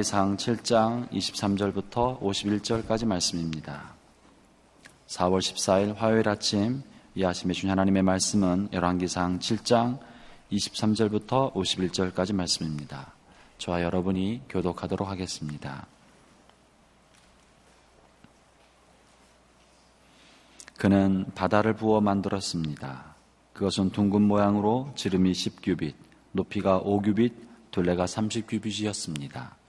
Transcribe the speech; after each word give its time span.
열왕기상 0.00 0.36
7장 0.38 1.10
23절부터 1.10 2.20
51절까지 2.20 3.06
말씀입니다. 3.06 3.92
4월 5.06 5.40
14일 5.40 5.94
화요일 5.94 6.26
아침 6.28 6.82
이하심에 7.14 7.52
주신 7.52 7.68
하나님의 7.68 8.02
말씀은 8.02 8.70
열왕기상 8.72 9.40
7장 9.40 9.98
23절부터 10.52 11.52
51절까지 11.52 12.34
말씀입니다. 12.34 13.12
저와 13.58 13.82
여러분이 13.82 14.42
교독하도록 14.48 15.06
하겠습니다. 15.06 15.86
그는 20.78 21.26
바다를 21.34 21.74
부어 21.74 22.00
만들었습니다. 22.00 23.16
그것은 23.52 23.90
둥근 23.90 24.22
모양으로 24.22 24.92
지름이 24.94 25.32
10규빗, 25.32 25.92
높이가 26.32 26.80
5규빗, 26.80 27.34
둘레가 27.70 28.06
30규빗이었습니다. 28.06 29.59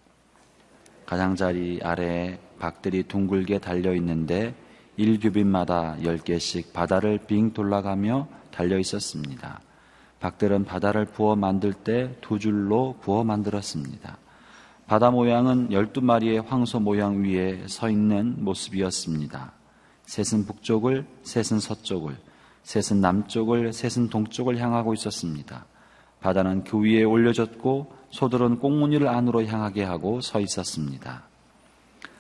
가장자리 1.11 1.81
아래에 1.83 2.39
박들이 2.57 3.03
둥글게 3.03 3.59
달려 3.59 3.93
있는데 3.95 4.55
1규빗마다 4.97 6.01
10개씩 6.01 6.71
바다를 6.71 7.17
빙 7.27 7.51
돌아가며 7.51 8.29
달려 8.49 8.79
있었습니다. 8.79 9.59
박들은 10.21 10.63
바다를 10.63 11.03
부어 11.03 11.35
만들 11.35 11.73
때 11.73 12.15
두 12.21 12.39
줄로 12.39 12.95
부어 13.01 13.25
만들었습니다. 13.25 14.17
바다 14.87 15.11
모양은 15.11 15.71
12마리의 15.71 16.45
황소 16.45 16.79
모양 16.79 17.25
위에 17.25 17.67
서 17.67 17.89
있는 17.89 18.41
모습이었습니다. 18.45 19.51
셋은 20.05 20.45
북쪽을, 20.45 21.05
셋은 21.23 21.59
서쪽을, 21.59 22.15
셋은 22.63 23.01
남쪽을, 23.01 23.73
셋은 23.73 24.07
동쪽을 24.07 24.59
향하고 24.59 24.93
있었습니다. 24.93 25.65
바다는 26.21 26.63
그 26.63 26.79
위에 26.79 27.03
올려졌고 27.03 27.91
소들은 28.11 28.59
꽁무니를 28.59 29.07
안으로 29.07 29.45
향하게 29.45 29.83
하고 29.83 30.21
서 30.21 30.39
있었습니다. 30.39 31.23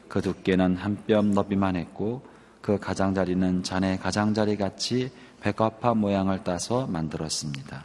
그 0.07 0.21
두께는 0.21 0.75
한 0.75 0.97
뼘 1.07 1.31
너비만 1.31 1.75
했고 1.75 2.21
그 2.61 2.79
가장자리는 2.79 3.63
잔의 3.63 3.99
가장자리 3.99 4.57
같이 4.57 5.11
백합화 5.41 5.93
모양을 5.93 6.43
따서 6.43 6.85
만들었습니다. 6.87 7.83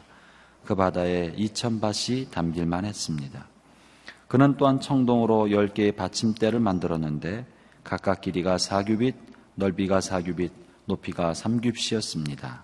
그 0.64 0.75
바다에 0.75 1.33
이천 1.37 1.81
밭이 1.81 2.31
담길만 2.31 2.84
했습니다. 2.84 3.47
그는 4.28 4.56
또한 4.56 4.81
청동으로 4.81 5.53
열 5.53 5.72
개의 5.72 5.92
받침대를 5.92 6.59
만들었는데 6.59 7.47
각각 7.84 8.20
길이가 8.20 8.56
4규빗, 8.56 9.14
넓이가 9.55 10.00
4규빗, 10.00 10.50
높이가 10.87 11.33
3규빗이었습니다. 11.33 12.62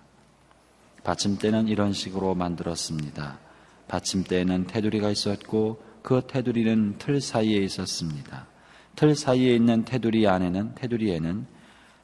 받침대는 1.03 1.67
이런 1.69 1.93
식으로 1.93 2.35
만들었습니다. 2.35 3.39
받침대에는 3.87 4.67
테두리가 4.67 5.09
있었고 5.09 5.81
그 6.01 6.21
테두리는 6.27 6.95
틀 6.97 7.21
사이에 7.21 7.57
있었습니다. 7.59 8.47
틀 8.95 9.15
사이에 9.15 9.55
있는 9.55 9.85
테두리 9.85 10.27
안에는 10.27 10.75
테두리에는 10.75 11.45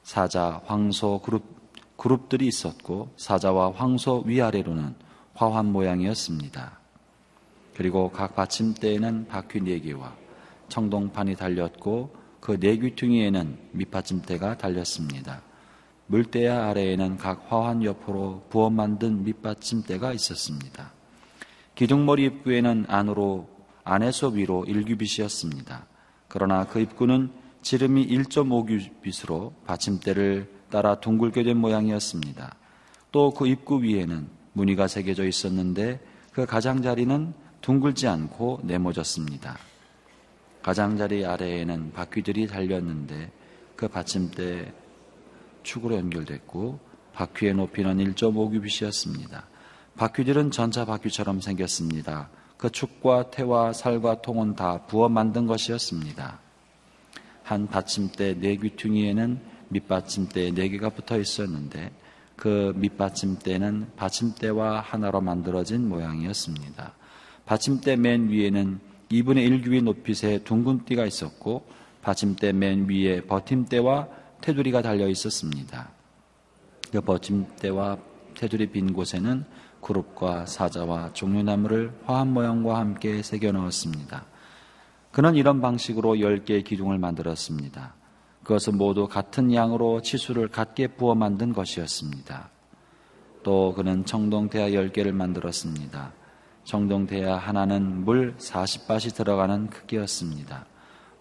사자, 0.04 0.62
황소 0.66 1.22
그룹 1.22 1.60
그룹들이 1.98 2.48
있었고 2.48 3.14
사자와 3.18 3.74
황소 3.74 4.24
위아래로는 4.26 4.96
화환 5.34 5.72
모양이었습니다. 5.72 6.80
그리고 7.76 8.10
각 8.10 8.36
받침대에는 8.36 9.28
바퀴 9.28 9.60
네 9.60 9.80
개와 9.80 10.16
청동판이 10.70 11.36
달렸고 11.36 12.16
그 12.40 12.58
네 12.58 12.78
귀퉁이에는 12.78 13.58
밑받침대가 13.72 14.58
달렸습니다. 14.58 15.42
물대야 16.08 16.70
아래에는 16.70 17.18
각 17.18 17.46
화환 17.50 17.84
옆으로 17.84 18.44
부어 18.50 18.70
만든 18.70 19.24
밑받침대가 19.24 20.14
있었습니다. 20.14 20.92
기둥머리 21.80 22.26
입구에는 22.26 22.88
안으로 22.90 23.48
안에서 23.86 24.28
위로 24.28 24.66
1규빗이었습니다. 24.68 25.86
그러나 26.28 26.66
그 26.68 26.82
입구는 26.82 27.32
지름이 27.62 28.06
1.5규빗으로 28.06 29.54
받침대를 29.66 30.52
따라 30.70 31.00
둥글게 31.00 31.44
된 31.44 31.56
모양이었습니다. 31.56 32.54
또 33.14 33.32
그 33.32 33.48
입구 33.48 33.82
위에는 33.82 34.28
무늬가 34.52 34.90
새겨져 34.90 35.26
있었는데 35.26 36.02
그 36.34 36.46
가장자리는 36.46 37.34
둥글지 37.62 38.10
않고 38.10 38.60
네모졌습니다. 38.64 39.58
가장자리 40.62 41.26
아래에는 41.26 41.94
바퀴들이 41.94 42.48
달렸는데 42.48 43.32
그 43.78 43.88
받침대 43.88 44.74
축으로 45.64 45.96
연결됐고 45.96 46.78
바퀴의 47.14 47.54
높이는 47.54 47.96
1.5규빗이었습니다. 48.00 49.44
바퀴들은 50.00 50.52
전차 50.52 50.86
바퀴처럼 50.86 51.42
생겼습니다. 51.42 52.30
그 52.56 52.70
축과 52.70 53.32
태와 53.32 53.74
살과 53.74 54.22
통은 54.22 54.56
다 54.56 54.86
부어 54.86 55.10
만든 55.10 55.46
것이었습니다. 55.46 56.40
한 57.44 57.68
받침대 57.68 58.40
네 58.40 58.56
귀퉁이에는 58.56 59.42
밑받침대 59.68 60.52
네 60.52 60.70
개가 60.70 60.92
붙어 60.92 61.20
있었는데 61.20 61.92
그 62.38 62.72
밑받침대는 62.78 63.92
받침대와 63.98 64.80
하나로 64.80 65.20
만들어진 65.20 65.90
모양이었습니다. 65.90 66.94
받침대 67.46 67.98
맨 67.98 68.30
위에는 68.30 68.80
2분의 69.12 69.50
1규의 69.50 69.84
높이의 69.84 70.46
둥근 70.46 70.86
띠가 70.86 71.06
있었고 71.06 71.66
받침대 72.04 72.54
맨 72.54 72.88
위에 72.88 73.20
버팀대와 73.26 74.08
테두리가 74.40 74.82
달려 74.82 75.10
있었습니다. 75.10 75.90
그 76.90 77.02
버팀대와 77.02 77.98
테두리 78.36 78.68
빈 78.68 78.94
곳에는 78.94 79.59
그룹과 79.82 80.46
사자와 80.46 81.14
종류나무를 81.14 81.92
화합 82.06 82.28
모양과 82.28 82.78
함께 82.78 83.22
새겨 83.22 83.52
넣었습니다. 83.52 84.26
그는 85.12 85.36
이런 85.36 85.62
방식으로 85.62 86.16
10개의 86.16 86.64
기둥을 86.64 86.98
만들었습니다. 86.98 87.96
그것은 88.44 88.78
모두 88.78 89.08
같은 89.08 89.54
양으로 89.54 90.02
치수를 90.02 90.48
같게 90.48 90.88
부어 90.88 91.16
만든 91.16 91.54
것이었습니다. 91.54 92.50
또 93.44 93.74
그는 93.74 94.06
청동대야 94.06 94.70
10개를 94.70 95.12
만들었습니다. 95.12 96.14
청동대야 96.64 97.38
하나는 97.38 98.06
물 98.06 98.36
40밭이 98.38 99.16
들어가는 99.16 99.70
크기였습니다. 99.70 100.66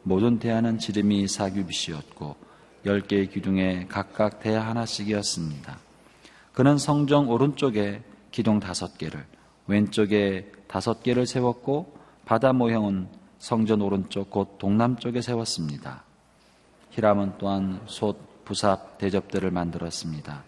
모든 0.03 0.39
대야는 0.39 0.79
지름이 0.79 1.25
4규빗이었고 1.27 2.35
10개의 2.85 3.31
기둥에 3.31 3.87
각각 3.89 4.41
대야 4.41 4.67
하나씩이었습니다. 4.67 5.79
그는 6.53 6.77
성정 6.79 7.31
오른쪽에 7.31 8.03
기둥 8.38 8.60
다섯 8.60 8.97
개를, 8.97 9.26
왼쪽에 9.66 10.53
다섯 10.69 11.03
개를 11.03 11.26
세웠고 11.26 11.93
바다 12.25 12.53
모형은 12.53 13.09
성전 13.41 13.82
오른쪽 13.82 14.31
곧 14.31 14.59
동남쪽에 14.59 15.22
세웠습니다. 15.22 16.04
히람은 16.91 17.32
또한 17.38 17.81
솥, 17.87 18.44
부삽, 18.44 18.97
대접들을 18.99 19.50
만들었습니다. 19.50 20.44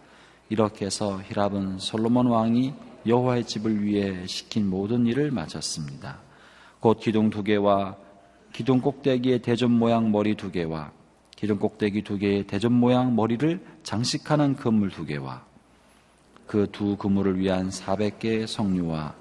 이렇게 0.50 0.86
해서 0.86 1.20
히람은 1.20 1.80
솔로몬 1.80 2.28
왕이 2.28 2.74
여호와의 3.08 3.42
집을 3.42 3.82
위해 3.82 4.24
시킨 4.24 4.70
모든 4.70 5.04
일을 5.04 5.32
마쳤습니다. 5.32 6.20
곧 6.78 7.00
기둥 7.00 7.30
두 7.30 7.42
개와 7.42 7.96
기둥 8.52 8.80
꼭대기의 8.82 9.42
대접 9.42 9.68
모양 9.68 10.12
머리 10.12 10.36
두 10.36 10.52
개와 10.52 10.92
기둥 11.34 11.58
꼭대기 11.58 12.04
두 12.04 12.18
개의 12.18 12.46
대접 12.46 12.70
모양 12.70 13.16
머리를 13.16 13.60
장식하는 13.82 14.54
그물 14.54 14.90
두 14.90 15.04
개와 15.04 15.49
그 16.50 16.66
두 16.66 16.96
그물을 16.96 17.38
위한 17.38 17.68
400개의 17.68 18.48
성류와 18.48 19.14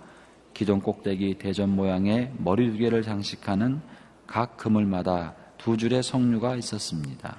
기둥 0.55 0.81
꼭대기 0.81 1.35
대접 1.35 1.69
모양의 1.69 2.31
머리 2.39 2.71
두 2.71 2.77
개를 2.79 3.03
장식하는 3.03 3.81
각 4.25 4.57
그물마다 4.57 5.35
두 5.59 5.77
줄의 5.77 6.01
성류가 6.01 6.55
있었습니다. 6.55 7.37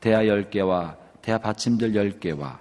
대야 0.00 0.20
10개와 0.22 0.96
대야 1.20 1.36
받침들 1.36 1.92
10개와 1.92 2.56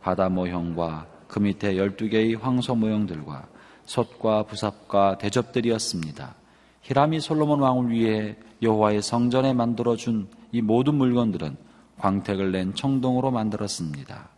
바다 0.00 0.28
모형과 0.28 1.08
그 1.26 1.40
밑에 1.40 1.74
12개의 1.74 2.38
황소 2.38 2.76
모형들과 2.76 3.48
솥과 3.86 4.44
부삽과 4.44 5.18
대접들이었습니다. 5.18 6.36
히람이 6.82 7.18
솔로몬 7.18 7.60
왕을 7.60 7.90
위해 7.90 8.36
여호와의 8.62 9.02
성전에 9.02 9.52
만들어 9.52 9.96
준 9.96 10.28
이 10.54 10.62
모든 10.62 10.94
물건들은 10.94 11.56
광택을 11.98 12.52
낸 12.52 12.76
청동으로 12.76 13.32
만들었습니다. 13.32 14.28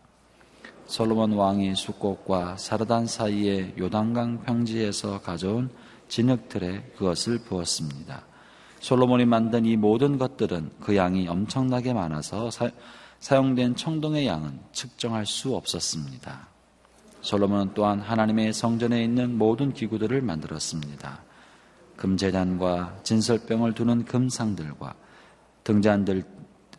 솔로몬 0.87 1.33
왕이 1.33 1.75
수꽃과 1.75 2.57
사르단 2.59 3.07
사이의 3.07 3.75
요단강 3.79 4.43
평지에서 4.43 5.21
가져온 5.21 5.69
진흙틀에 6.09 6.93
그것을 6.97 7.39
부었습니다. 7.39 8.25
솔로몬이 8.79 9.25
만든 9.25 9.65
이 9.65 9.77
모든 9.77 10.17
것들은 10.17 10.71
그 10.81 10.97
양이 10.97 11.27
엄청나게 11.27 11.93
많아서 11.93 12.51
사, 12.51 12.71
용된 13.37 13.75
청동의 13.75 14.27
양은 14.27 14.61
측정할 14.73 15.27
수 15.27 15.57
없었습니다. 15.57 16.49
솔로몬은 17.21 17.73
또한 17.75 18.01
하나님의 18.01 18.53
성전에 18.53 19.03
있는 19.03 19.37
모든 19.37 19.73
기구들을 19.73 20.23
만들었습니다. 20.23 21.25
금재단과 21.97 23.01
진설병을 23.03 23.73
두는 23.73 24.05
금상들과 24.05 24.95
등잔들 25.65 26.23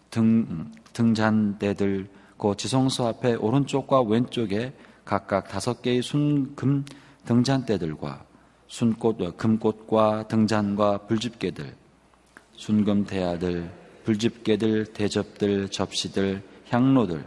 등 0.09 0.71
등잔대들 0.93 2.07
그 2.37 2.55
지성소 2.55 3.07
앞에 3.07 3.35
오른쪽과 3.35 4.01
왼쪽에 4.01 4.73
각각 5.05 5.47
다섯 5.47 5.81
개의 5.81 6.01
순금 6.01 6.85
등잔대들과 7.25 8.25
순꽃 8.67 9.37
금꽃과 9.37 10.27
등잔과 10.27 10.99
불집게들 11.07 11.75
순금 12.57 13.05
대야들, 13.05 13.69
불집게들, 14.03 14.87
대접들, 14.93 15.69
접시들, 15.69 16.41
향로들, 16.69 17.23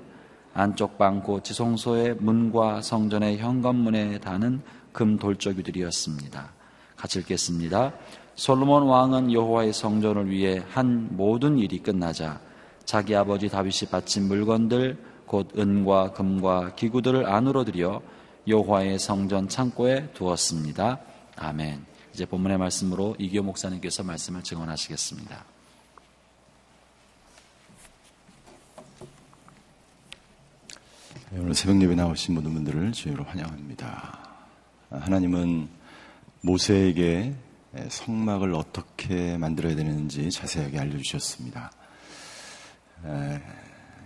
안쪽 0.53 0.99
방곧 0.99 1.45
지성소의 1.45 2.17
문과 2.19 2.83
성전의 2.83 3.39
현관문에 3.39 4.19
다는 4.19 4.61
금 4.93 5.17
돌적이들이었습니다. 5.17 6.53
같이 6.97 7.21
읽겠습니다. 7.21 7.95
솔로몬 8.35 8.83
왕은 8.85 9.33
여호와의 9.33 9.73
성전을 9.73 10.31
위해 10.31 10.63
한 10.71 11.09
모든 11.13 11.59
일이 11.59 11.79
끝나자 11.79 12.41
자기 12.91 13.15
아버지 13.15 13.49
다윗이 13.49 13.89
바친 13.89 14.27
물건들 14.27 14.99
곧 15.25 15.57
은과 15.57 16.11
금과 16.11 16.75
기구들을 16.75 17.25
안으로 17.25 17.63
들여 17.65 18.03
여호와의 18.49 18.99
성전 18.99 19.49
창고에 19.49 20.11
두었습니다. 20.13 20.99
아멘. 21.37 21.87
이제 22.13 22.27
본문의 22.27 22.59
말씀으로 22.59 23.15
이교 23.17 23.45
목사님께서 23.45 24.03
말씀을 24.03 24.43
증언하시겠습니다. 24.43 25.45
네, 31.31 31.39
오늘 31.39 31.55
새벽 31.55 31.81
예배 31.81 31.95
나오신 31.95 32.35
모든 32.35 32.55
분들을 32.55 32.91
주의로 32.91 33.23
환영합니다. 33.23 34.19
하나님은 34.91 35.69
모세에게 36.41 37.37
성막을 37.89 38.53
어떻게 38.53 39.39
만들어야 39.39 39.77
되는지 39.77 40.29
자세하게 40.33 40.81
알려주셨습니다. 40.81 41.71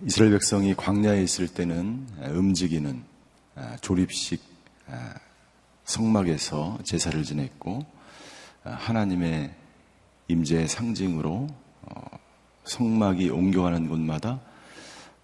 이스라엘 0.07 0.33
백성이 0.33 0.75
광야에 0.75 1.23
있을 1.23 1.49
때는 1.49 2.07
움직이는 2.35 3.03
조립식 3.81 4.43
성막에서 5.85 6.79
제사를 6.85 7.23
지냈고 7.23 7.85
하나님의 8.63 9.55
임재의 10.29 10.69
상징으로 10.69 11.47
어, 11.83 12.19
성막이 12.65 13.29
옮겨가는 13.29 13.89
곳마다 13.89 14.41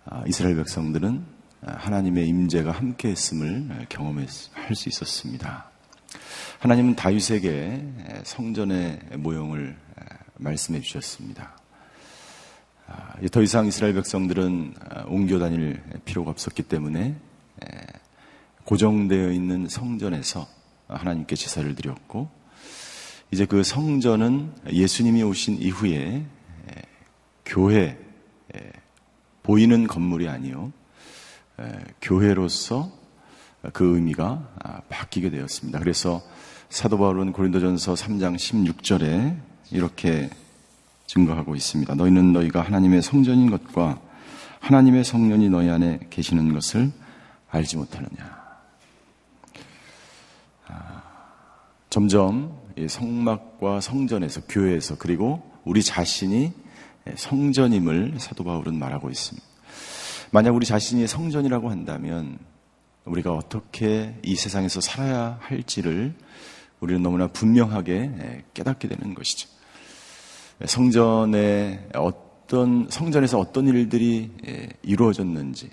아, 0.05 0.23
이스라엘 0.27 0.57
백성들은 0.57 1.25
하나님의 1.63 2.27
임재가 2.29 2.71
함께 2.71 3.09
했음을 3.09 3.87
경험할 3.89 4.29
수 4.29 4.89
있었습니다. 4.89 5.71
하나님은 6.59 6.97
다윗에게 6.97 8.23
성전의 8.25 9.01
모형을 9.19 9.77
말씀해 10.37 10.81
주셨습니다. 10.81 11.60
아, 12.93 13.15
더 13.31 13.41
이상 13.41 13.67
이스라엘 13.67 13.95
백성들은 13.95 14.75
아, 14.81 15.05
옮겨 15.07 15.39
다닐 15.39 15.81
필요가 16.05 16.33
없었기 16.33 16.65
때문에 16.65 17.15
고정되어 18.65 19.31
있는 19.31 19.69
성전에서 19.69 20.47
하나님께 20.89 21.37
제사를 21.37 21.73
드렸고 21.75 22.29
이제 23.31 23.47
그 23.47 23.63
성전은 23.63 24.53
예수님이 24.73 25.23
오신 25.23 25.63
이후에 25.63 26.25
교회 27.45 27.97
보이는 29.43 29.87
건물이 29.87 30.29
아니요 30.29 30.73
교회로서 32.03 32.91
그 33.73 33.95
의미가 33.97 34.49
아, 34.65 34.81
바뀌게 34.89 35.31
되었습니다. 35.31 35.79
그래서 35.79 36.23
사도 36.71 36.99
바울은 36.99 37.33
고린도전서 37.33 37.95
3장 37.95 38.37
16절에 38.37 39.37
이렇게 39.71 40.31
증거하고 41.11 41.57
있습니다. 41.57 41.93
너희는 41.97 42.33
너희가 42.33 42.63
하나님의 42.63 43.03
성전인 43.03 43.51
것과 43.51 44.01
하나님의 44.61 45.03
성령이 45.03 45.49
너희 45.49 45.69
안에 45.69 45.99
계시는 46.09 46.53
것을 46.53 46.93
알지 47.51 47.79
못하느냐. 47.79 48.39
아, 50.69 51.03
점점 51.89 52.57
성막과 52.87 53.81
성전에서 53.81 54.43
교회에서 54.49 54.99
그리고 54.99 55.43
우리 55.65 55.83
자신이 55.83 56.53
성전임을 57.17 58.21
사도 58.21 58.45
바울은 58.45 58.79
말하고 58.79 59.11
있습니다. 59.11 59.45
만약 60.31 60.55
우리 60.55 60.65
자신이 60.65 61.09
성전이라고 61.09 61.71
한다면 61.71 62.39
우리가 63.05 63.33
어떻게 63.33 64.15
이 64.23 64.37
세상에서 64.37 64.81
살아야 64.81 65.39
할지를 65.41 66.15
우리는 66.79 67.03
너무나 67.03 67.27
분명하게 67.27 68.45
깨닫게 68.55 68.87
되는 68.87 69.15
것이죠. 69.15 69.60
성전에 70.67 71.89
어떤 71.95 72.89
성전에서 72.91 73.39
어떤 73.39 73.67
일들이 73.69 74.31
이루어졌는지 74.83 75.71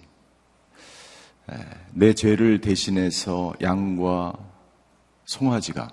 내 1.94 2.14
죄를 2.14 2.62
대신해서 2.62 3.54
양과 3.62 4.34
송아지가 5.26 5.90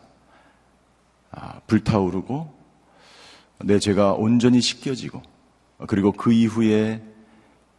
아, 1.33 1.61
불타오르고 1.67 2.55
내 3.65 3.79
죄가 3.79 4.13
온전히 4.13 4.61
씻겨지고 4.61 5.21
그리고 5.89 6.13
그 6.13 6.33
이후에 6.33 7.03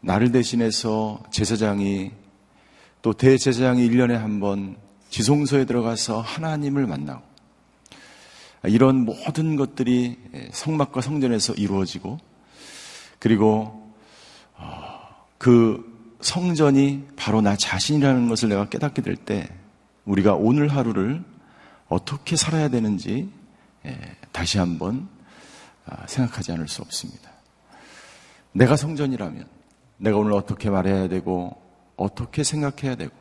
나를 0.01 0.31
대신해서 0.31 1.23
제사장이 1.31 2.12
또 3.01 3.13
대제사장이 3.13 3.88
1년에 3.89 4.13
한 4.13 4.39
번 4.39 4.75
지성소에 5.09 5.65
들어가서 5.65 6.19
하나님을 6.19 6.88
만나고 6.88 7.21
이런 8.67 9.06
모든 9.06 9.56
것들이 9.56 10.17
성막과 10.51 11.01
성전에서 11.01 11.53
이루어지고 11.53 12.17
그리고 13.19 13.94
어, 14.56 15.00
그 15.38 15.94
성전이 16.21 17.07
바로 17.15 17.41
나 17.41 17.56
자신이라는 17.56 18.29
것을 18.29 18.50
내가 18.50 18.69
깨닫게 18.69 19.01
될 19.01 19.15
때 19.15 19.47
우리가 20.06 20.35
오늘 20.35 20.67
하루를 20.67 21.23
어떻게 21.88 22.35
살아야 22.35 22.69
되는지 22.69 23.29
다시 24.31 24.57
한번 24.57 25.07
아, 25.85 26.06
생각하지 26.07 26.51
않을 26.53 26.67
수 26.67 26.81
없습니다. 26.81 27.29
내가 28.53 28.75
성전이라면 28.75 29.47
내가 29.97 30.17
오늘 30.17 30.33
어떻게 30.33 30.69
말해야 30.69 31.07
되고 31.07 31.62
어떻게 31.95 32.44
생각해야 32.44 32.95
되고 32.95 33.13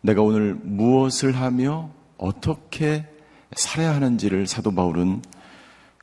내가 0.00 0.22
오늘 0.22 0.54
무엇을 0.54 1.36
하며 1.36 1.90
어떻게 2.16 3.06
살아야 3.56 3.94
하는지를 3.94 4.46
사도 4.46 4.72
바울은 4.72 5.22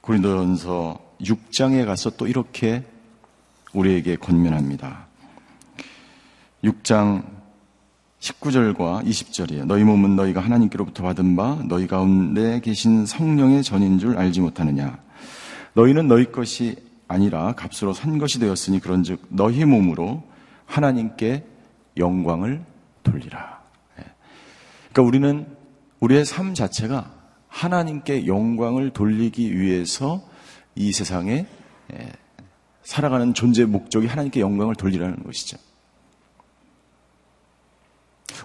고린도전서 0.01 0.99
6장에 1.21 1.85
가서 1.85 2.11
또 2.11 2.27
이렇게 2.27 2.83
우리에게 3.73 4.17
권면합니다. 4.17 5.07
6장 6.63 7.23
19절과 8.19 9.05
20절이에요. 9.05 9.65
너희 9.65 9.83
몸은 9.83 10.15
너희가 10.15 10.41
하나님께로부터 10.41 11.03
받은 11.03 11.35
바 11.35 11.59
너희 11.67 11.87
가운데 11.87 12.59
계신 12.61 13.05
성령의 13.05 13.63
전인 13.63 13.99
줄 13.99 14.17
알지 14.17 14.41
못하느냐. 14.41 14.99
너희는 15.73 16.07
너희 16.07 16.31
것이 16.31 16.75
아니라 17.07 17.53
값으로 17.53 17.93
산 17.93 18.17
것이 18.17 18.39
되었으니 18.39 18.79
그런즉 18.79 19.25
너희 19.29 19.63
몸으로 19.63 20.23
하나님께 20.65 21.45
영광을 21.97 22.63
돌리라. 23.03 23.61
예. 23.99 24.03
그러니까 24.91 25.01
우리는 25.03 25.47
우리의 25.99 26.25
삶 26.25 26.53
자체가 26.53 27.16
하나님께 27.57 28.27
영광을 28.27 28.91
돌리기 28.91 29.59
위해서 29.59 30.21
이 30.75 30.91
세상에 30.91 31.47
예, 31.91 32.11
살아가는 32.83 33.33
존재의 33.33 33.67
목적이 33.67 34.05
하나님께 34.05 34.41
영광을 34.41 34.75
돌리라는 34.75 35.23
것이죠. 35.23 35.57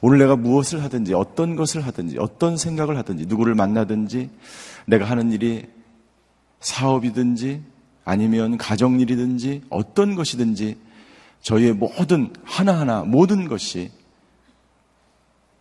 오늘 0.00 0.18
내가 0.18 0.34
무엇을 0.34 0.82
하든지 0.82 1.12
어떤 1.12 1.56
것을 1.56 1.86
하든지 1.86 2.16
어떤 2.18 2.56
생각을 2.56 2.96
하든지 2.96 3.26
누구를 3.26 3.54
만나든지 3.54 4.30
내가 4.86 5.04
하는 5.04 5.30
일이 5.30 5.66
사업이든지 6.60 7.62
아니면 8.06 8.56
가정일이든지 8.56 9.64
어떤 9.68 10.14
것이든지 10.14 10.78
저희의 11.42 11.74
모든 11.74 12.32
하나하나 12.44 13.02
모든 13.02 13.46
것이 13.46 13.90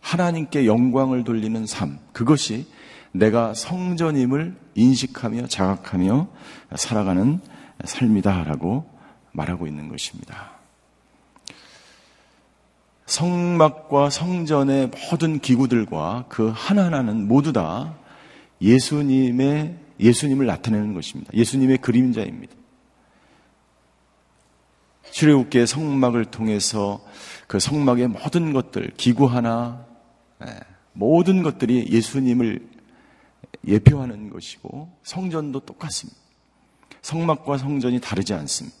하나님께 0.00 0.64
영광을 0.64 1.22
돌리는 1.22 1.66
삶, 1.66 1.98
그것이 2.14 2.66
내가 3.12 3.54
성전임을 3.54 4.56
인식하며 4.74 5.46
자각하며 5.46 6.28
살아가는 6.76 7.40
삶이다라고 7.84 8.90
말하고 9.32 9.66
있는 9.66 9.88
것입니다. 9.88 10.52
성막과 13.06 14.08
성전의 14.10 14.90
모든 15.10 15.38
기구들과 15.38 16.24
그 16.28 16.50
하나하나는 16.54 17.28
모두 17.28 17.52
다 17.52 17.94
예수님의 18.62 19.76
예수님을 20.00 20.46
나타내는 20.46 20.94
것입니다. 20.94 21.30
예수님의 21.34 21.78
그림자입니다. 21.78 22.54
출애굽기의 25.10 25.66
성막을 25.66 26.26
통해서 26.26 27.04
그 27.46 27.60
성막의 27.60 28.08
모든 28.08 28.52
것들, 28.54 28.92
기구 28.96 29.26
하나, 29.26 29.84
예, 30.42 30.58
모든 30.94 31.42
것들이 31.42 31.88
예수님을 31.90 32.71
예표하는 33.66 34.30
것이고 34.30 34.90
성전도 35.02 35.60
똑같습니다. 35.60 36.18
성막과 37.02 37.58
성전이 37.58 38.00
다르지 38.00 38.34
않습니다. 38.34 38.76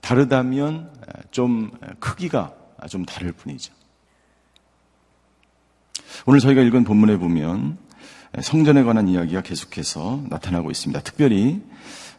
다르다면 0.00 0.92
좀 1.30 1.70
크기가 2.00 2.54
좀 2.88 3.04
다를 3.04 3.32
뿐이죠. 3.32 3.72
오늘 6.26 6.40
저희가 6.40 6.62
읽은 6.62 6.84
본문에 6.84 7.18
보면 7.18 7.78
성전에 8.42 8.82
관한 8.82 9.08
이야기가 9.08 9.42
계속해서 9.42 10.24
나타나고 10.28 10.70
있습니다. 10.70 11.00
특별히 11.00 11.62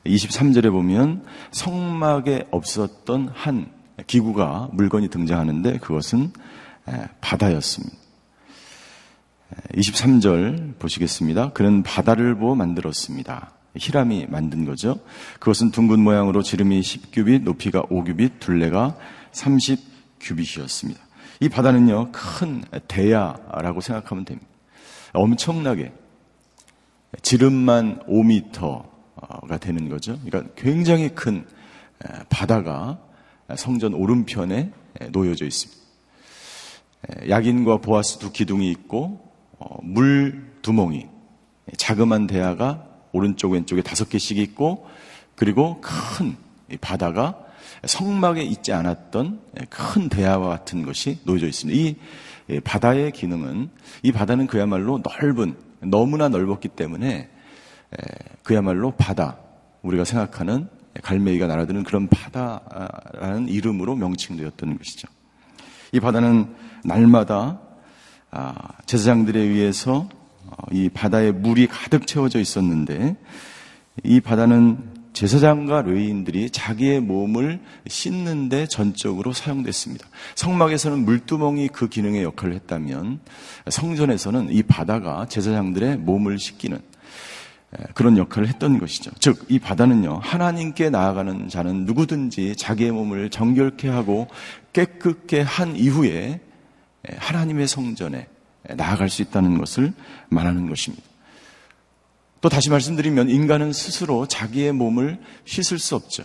23절에 0.05 0.72
보면 0.72 1.25
성막에 1.51 2.48
없었던 2.51 3.29
한 3.34 3.72
기구가 4.05 4.69
물건이 4.72 5.10
등장하는데 5.10 5.79
그것은 5.79 6.31
바다였습니다. 7.22 7.97
23절 9.74 10.77
보시겠습니다. 10.80 11.51
그는 11.54 11.84
바다를 11.84 12.36
보어 12.36 12.56
만들었습니다. 12.56 13.51
히람이 13.75 14.27
만든 14.30 14.66
거죠. 14.66 15.00
그것은 15.39 15.72
둥근 15.72 16.00
모양으로 16.00 16.42
지름이 16.42 16.82
10규빗, 16.82 17.44
높이가 17.44 17.84
5규빗, 17.84 18.39
둘레가 18.39 18.98
30규빗이었습니다. 19.32 20.98
이 21.39 21.50
바다는요, 21.50 22.12
큰 22.12 22.63
대야라고 22.88 23.82
생각하면 23.82 24.25
됩니다. 24.25 24.48
엄청나게 25.13 25.94
지름만 27.22 28.00
5m가 28.08 29.60
되는 29.60 29.89
거죠. 29.89 30.20
그러니까 30.25 30.54
굉장히 30.56 31.10
큰 31.10 31.46
바다가 32.30 33.00
성전 33.56 33.94
오른편에 33.94 34.72
놓여져 35.12 35.46
있습니다. 35.46 35.82
약인과 37.30 37.77
보아스 37.77 38.18
두 38.18 38.32
기둥이 38.32 38.70
있고 38.72 39.26
어, 39.60 39.78
물 39.82 40.48
두멍이 40.62 41.08
자그만 41.78 42.28
대야가 42.28 42.86
오른쪽 43.12 43.54
왼쪽에 43.54 43.82
다섯 43.82 44.10
개씩 44.10 44.38
있고 44.38 44.88
그리고 45.36 45.82
큰 45.82 46.36
바다가 46.82 47.44
성막에 47.86 48.42
있지 48.42 48.74
않았던 48.74 49.40
큰 49.70 50.10
대야와 50.10 50.50
같은 50.50 50.84
것이 50.84 51.20
놓여져 51.24 51.48
있습니다. 51.48 51.80
이 51.80 52.60
바다의 52.62 53.12
기능은 53.12 53.70
이 54.04 54.12
바다는 54.12 54.48
그야말로 54.48 55.02
넓은 55.04 55.56
너무나 55.82 56.28
넓었기 56.28 56.70
때문에 56.70 57.30
그야말로 58.44 58.92
바다 58.92 59.38
우리가 59.82 60.04
생각하는 60.06 60.70
갈매기가 61.04 61.48
날아드는 61.48 61.84
그런 61.84 62.08
바다라는 62.08 63.48
이름으로 63.50 63.96
명칭되었던 63.96 64.78
것이죠. 64.78 65.08
이 65.92 66.00
바다는 66.00 66.54
날마다 66.84 67.36
아, 67.36 67.66
제사장들에 68.86 69.39
의해서 69.39 70.10
어, 70.46 70.55
이 70.72 70.89
바다에 70.89 71.31
물이 71.31 71.67
가득 71.67 72.07
채워져 72.07 72.39
있었는데 72.39 73.15
이 74.03 74.22
바다는 74.22 74.98
제사장과 75.13 75.81
레인들이 75.81 76.51
자기의 76.51 77.01
몸을 77.01 77.60
씻는데 77.88 78.67
전적으로 78.67 79.34
사용됐습니다. 79.34 80.07
성막에서는 80.36 81.05
물두멍이 81.05 81.69
그 81.69 81.89
기능의 81.89 82.22
역할을 82.22 82.53
했다면 82.53 83.19
성전에서는 83.67 84.51
이 84.51 84.62
바다가 84.62 85.25
제사장들의 85.27 85.98
몸을 85.98 86.38
씻기는 86.38 86.79
그런 87.96 88.17
역할을 88.17 88.48
했던 88.48 88.77
것이죠. 88.77 89.12
즉, 89.19 89.46
이 89.50 89.60
바다는요, 89.60 90.19
하나님께 90.22 90.89
나아가는 90.89 91.50
자는 91.50 91.86
누구든지 91.86 92.55
자기의 92.55 92.91
몸을 92.91 93.29
정결케 93.29 93.89
하고 93.89 94.27
깨끗게 94.72 95.41
한 95.41 95.75
이후에 95.75 96.39
하나님의 97.18 97.68
성전에 97.68 98.27
나아갈 98.75 99.10
수 99.10 99.22
있다는 99.22 99.58
것을 99.58 99.94
말하는 100.30 100.68
것입니다. 100.68 101.04
또 102.39 102.50
다시 102.50 102.70
말씀드리면 102.70 103.30
인간은 103.30 103.74
스스로 103.74 104.27
자기의 104.27 104.72
몸을 104.72 105.20
씻을 105.46 105.80
수 105.80 105.96
없죠. 105.96 106.24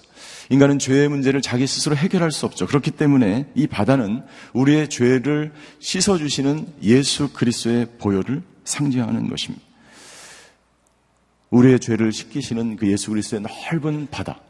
인간은 0.51 0.79
죄의 0.79 1.09
문제를 1.09 1.41
자기 1.41 1.67
스스로 1.67 1.97
해결할 1.97 2.31
수 2.31 2.45
없죠. 2.45 2.67
그렇기 2.67 2.91
때문에 2.91 3.47
이 3.55 3.67
바다는 3.67 4.23
우리의 4.53 4.91
죄를 4.91 5.53
씻어 5.79 6.19
주시는 6.19 6.75
예수 6.83 7.33
그리스도의 7.33 7.87
보혈을 7.99 8.43
상징하는 8.65 9.29
것입니다. 9.29 9.65
우리의 11.51 11.81
죄를 11.81 12.13
씻기시는 12.13 12.77
그 12.77 12.91
예수 12.91 13.11
그리스도의 13.11 13.43
넓은 13.43 14.09
바다. 14.11 14.41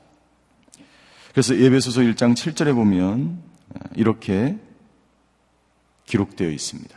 그래서 1.33 1.57
예배소서 1.57 2.03
1장 2.03 2.35
7절에 2.35 2.75
보면 2.75 3.41
이렇게 3.95 4.59
기록되어 6.13 6.51
있습니다. 6.51 6.95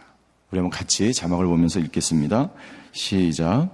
우리 0.51 0.60
한번 0.60 0.69
같이 0.69 1.13
자막을 1.13 1.45
보면서 1.45 1.79
읽겠습니다. 1.79 2.51
시작. 2.91 3.69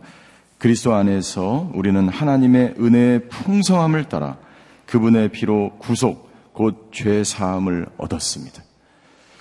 그리스도 0.60 0.94
안에서 0.94 1.72
우리는 1.74 2.08
하나님의 2.08 2.76
은혜의 2.80 3.30
풍성함을 3.30 4.08
따라 4.08 4.38
그분의 4.86 5.30
피로 5.30 5.78
구속, 5.80 6.30
곧 6.54 6.92
죄 6.92 7.24
사함을 7.24 7.88
얻었습니다. 7.98 8.62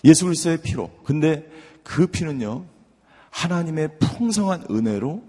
예수 0.05 0.25
그리스도의 0.25 0.63
피로. 0.63 0.91
근데 1.05 1.47
그 1.83 2.07
피는요, 2.07 2.65
하나님의 3.29 3.99
풍성한 3.99 4.69
은혜로, 4.71 5.23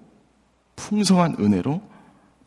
풍성한 0.78 1.36
은혜로, 1.40 1.82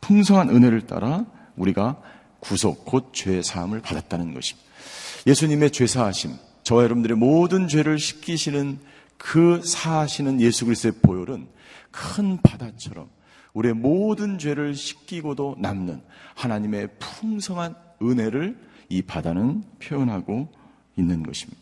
풍성한 0.00 0.48
은혜를 0.48 0.86
따라 0.86 1.26
우리가 1.56 2.00
구속, 2.40 2.86
곧 2.86 3.12
죄 3.12 3.42
사함을 3.42 3.82
받았다는 3.82 4.32
것입니다. 4.32 4.66
예수님의 5.26 5.72
죄 5.72 5.86
사하심, 5.86 6.32
저와 6.64 6.84
여러분들의 6.84 7.16
모든 7.16 7.68
죄를 7.68 7.98
씻기시는 7.98 8.78
그 9.18 9.60
사하시는 9.62 10.40
예수 10.40 10.64
그리스도의 10.64 10.94
보혈은 11.02 11.46
큰 11.90 12.38
바다처럼 12.42 13.08
우리의 13.52 13.74
모든 13.74 14.38
죄를 14.38 14.74
씻기고도 14.74 15.56
남는 15.58 16.02
하나님의 16.34 16.88
풍성한 16.98 17.76
은혜를 18.02 18.58
이 18.88 19.02
바다는 19.02 19.62
표현하고 19.78 20.48
있는 20.96 21.22
것입니다. 21.22 21.60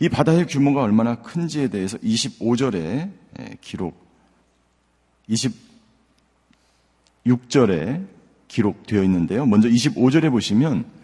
이 0.00 0.08
바다의 0.08 0.46
규모가 0.46 0.82
얼마나 0.82 1.16
큰지에 1.16 1.68
대해서 1.68 1.98
25절에 1.98 3.10
기록, 3.60 4.02
26절에 7.24 8.06
기록되어 8.48 9.02
있는데요. 9.04 9.44
먼저 9.44 9.68
25절에 9.68 10.30
보시면 10.30 10.99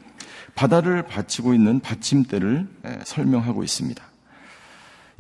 바다를 0.57 1.05
받치고 1.05 1.55
있는 1.55 1.79
받침대를 1.79 2.67
설명하고 3.05 3.63
있습니다. 3.63 4.03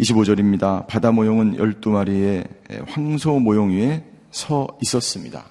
25절입니다. 0.00 0.86
바다 0.88 1.12
모형은 1.12 1.58
12마리의 1.58 2.48
황소 2.88 3.38
모형 3.38 3.70
위에 3.70 4.02
서 4.30 4.66
있었습니다. 4.82 5.44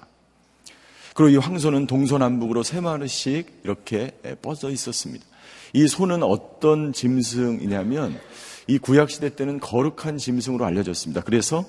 그리고 1.14 1.30
이 1.30 1.36
황소는 1.36 1.86
동서남북으로 1.86 2.62
세 2.62 2.80
마리씩 2.80 3.62
이렇게 3.64 4.10
뻗어 4.42 4.70
있었습니다. 4.70 5.24
이 5.72 5.88
소는 5.88 6.22
어떤 6.22 6.92
짐승이냐면 6.92 8.20
이 8.66 8.78
구약시대 8.78 9.34
때는 9.36 9.60
거룩한 9.60 10.18
짐승으로 10.18 10.64
알려졌습니다. 10.64 11.22
그래서 11.22 11.64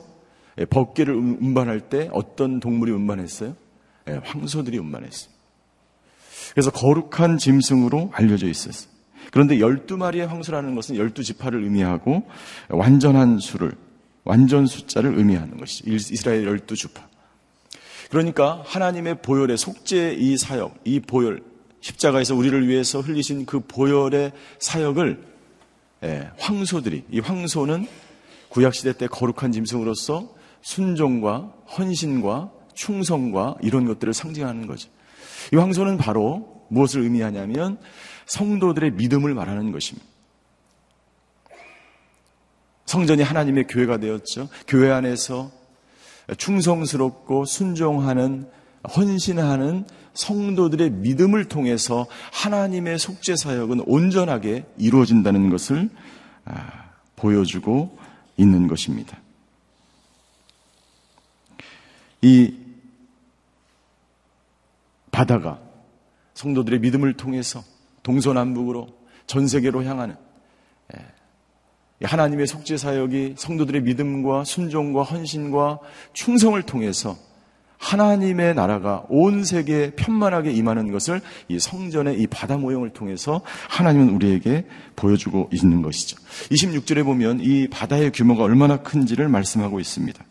법계를 0.69 1.15
운반할 1.15 1.81
때 1.81 2.09
어떤 2.11 2.59
동물이 2.59 2.91
운반했어요? 2.91 3.55
황소들이 4.23 4.77
운반했어요. 4.79 5.36
그래서 6.51 6.71
거룩한 6.71 7.37
짐승으로 7.37 8.11
알려져 8.13 8.47
있었어요. 8.47 8.89
그런데 9.31 9.57
12마리의 9.57 10.27
황소라는 10.27 10.75
것은 10.75 10.95
12지파를 10.95 11.63
의미하고 11.63 12.23
완전한 12.69 13.39
수를, 13.39 13.73
완전 14.23 14.65
숫자를 14.65 15.17
의미하는 15.17 15.57
것이죠. 15.57 15.89
이스라엘 15.89 16.45
12주파. 16.45 17.01
그러니까 18.09 18.63
하나님의 18.65 19.21
보혈의 19.21 19.57
속죄의 19.57 20.21
이 20.21 20.37
사역, 20.37 20.79
이 20.85 20.99
보혈, 20.99 21.43
십자가에서 21.81 22.35
우리를 22.35 22.67
위해서 22.67 23.01
흘리신 23.01 23.45
그 23.45 23.59
보혈의 23.59 24.31
사역을 24.59 25.23
예, 26.03 26.29
황소들이, 26.37 27.05
이 27.11 27.19
황소는 27.19 27.87
구약시대 28.49 28.93
때 28.93 29.07
거룩한 29.07 29.51
짐승으로서 29.51 30.33
순종과 30.61 31.53
헌신과 31.77 32.51
충성과 32.73 33.57
이런 33.61 33.85
것들을 33.85 34.13
상징하는 34.13 34.67
거죠. 34.67 34.89
이 35.53 35.55
황소는 35.55 35.97
바로 35.97 36.65
무엇을 36.69 37.01
의미하냐면 37.01 37.77
성도들의 38.25 38.91
믿음을 38.91 39.33
말하는 39.33 39.71
것입니다. 39.71 40.07
성전이 42.85 43.21
하나님의 43.21 43.67
교회가 43.67 43.97
되었죠. 43.97 44.49
교회 44.67 44.91
안에서 44.91 45.51
충성스럽고 46.37 47.45
순종하는 47.45 48.49
헌신하는 48.95 49.85
성도들의 50.13 50.91
믿음을 50.91 51.45
통해서 51.45 52.07
하나님의 52.31 52.97
속죄 52.97 53.35
사역은 53.35 53.81
온전하게 53.85 54.65
이루어진다는 54.77 55.49
것을 55.49 55.89
아, 56.45 56.91
보여주고 57.15 57.97
있는 58.37 58.67
것입니다. 58.67 59.17
이 62.21 62.53
바다가 65.17 65.59
성도들의 66.35 66.79
믿음을 66.79 67.13
통해서 67.13 67.63
동서남북으로 68.03 68.87
전 69.25 69.47
세계로 69.47 69.83
향하는 69.83 70.15
예, 70.95 72.05
하나님의 72.05 72.45
속죄 72.45 72.77
사역이 72.77 73.33
성도들의 73.35 73.81
믿음과 73.81 74.43
순종과 74.43 75.01
헌신과 75.01 75.79
충성을 76.13 76.61
통해서 76.61 77.17
하나님의 77.79 78.53
나라가 78.53 79.05
온 79.09 79.43
세계에 79.43 79.95
편만하게 79.95 80.51
임하는 80.51 80.91
것을 80.91 81.21
이 81.47 81.57
성전의 81.57 82.19
이 82.19 82.27
바다 82.27 82.57
모형을 82.57 82.91
통해서 82.91 83.41
하나님은 83.69 84.09
우리에게 84.09 84.67
보여주고 84.95 85.49
있는 85.51 85.81
것이죠. 85.81 86.17
26절에 86.51 87.03
보면 87.03 87.39
이 87.41 87.67
바다의 87.69 88.11
규모가 88.11 88.43
얼마나 88.43 88.83
큰지를 88.83 89.29
말씀하고 89.29 89.79
있습니다. 89.79 90.23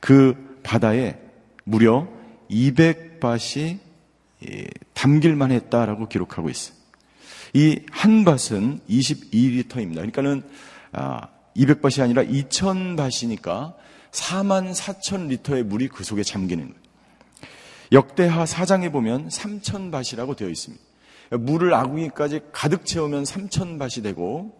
그 0.00 0.58
바다에 0.64 1.16
무려 1.62 2.08
200밭이 2.50 3.85
담길만 4.94 5.50
했다라고 5.52 6.08
기록하고 6.08 6.50
있어요. 6.50 6.76
이 7.54 7.80
한 7.90 8.24
밭은 8.24 8.80
22리터입니다. 8.88 9.96
그러니까는 9.96 10.42
200밭이 11.56 12.00
아, 12.00 12.04
아니라 12.04 12.22
2000밭이니까 12.22 13.74
4만 14.10 14.74
4천 14.74 15.28
리터의 15.28 15.64
물이 15.64 15.88
그 15.88 16.04
속에 16.04 16.22
잠기는 16.22 16.64
거예요. 16.66 16.80
역대하 17.92 18.44
4장에 18.44 18.92
보면 18.92 19.28
3천 19.28 19.90
밭이라고 19.90 20.36
되어 20.36 20.48
있습니다. 20.48 20.84
물을 21.38 21.74
아궁이까지 21.74 22.40
가득 22.52 22.84
채우면 22.84 23.24
3천 23.24 23.78
밭이 23.78 24.02
되고 24.02 24.54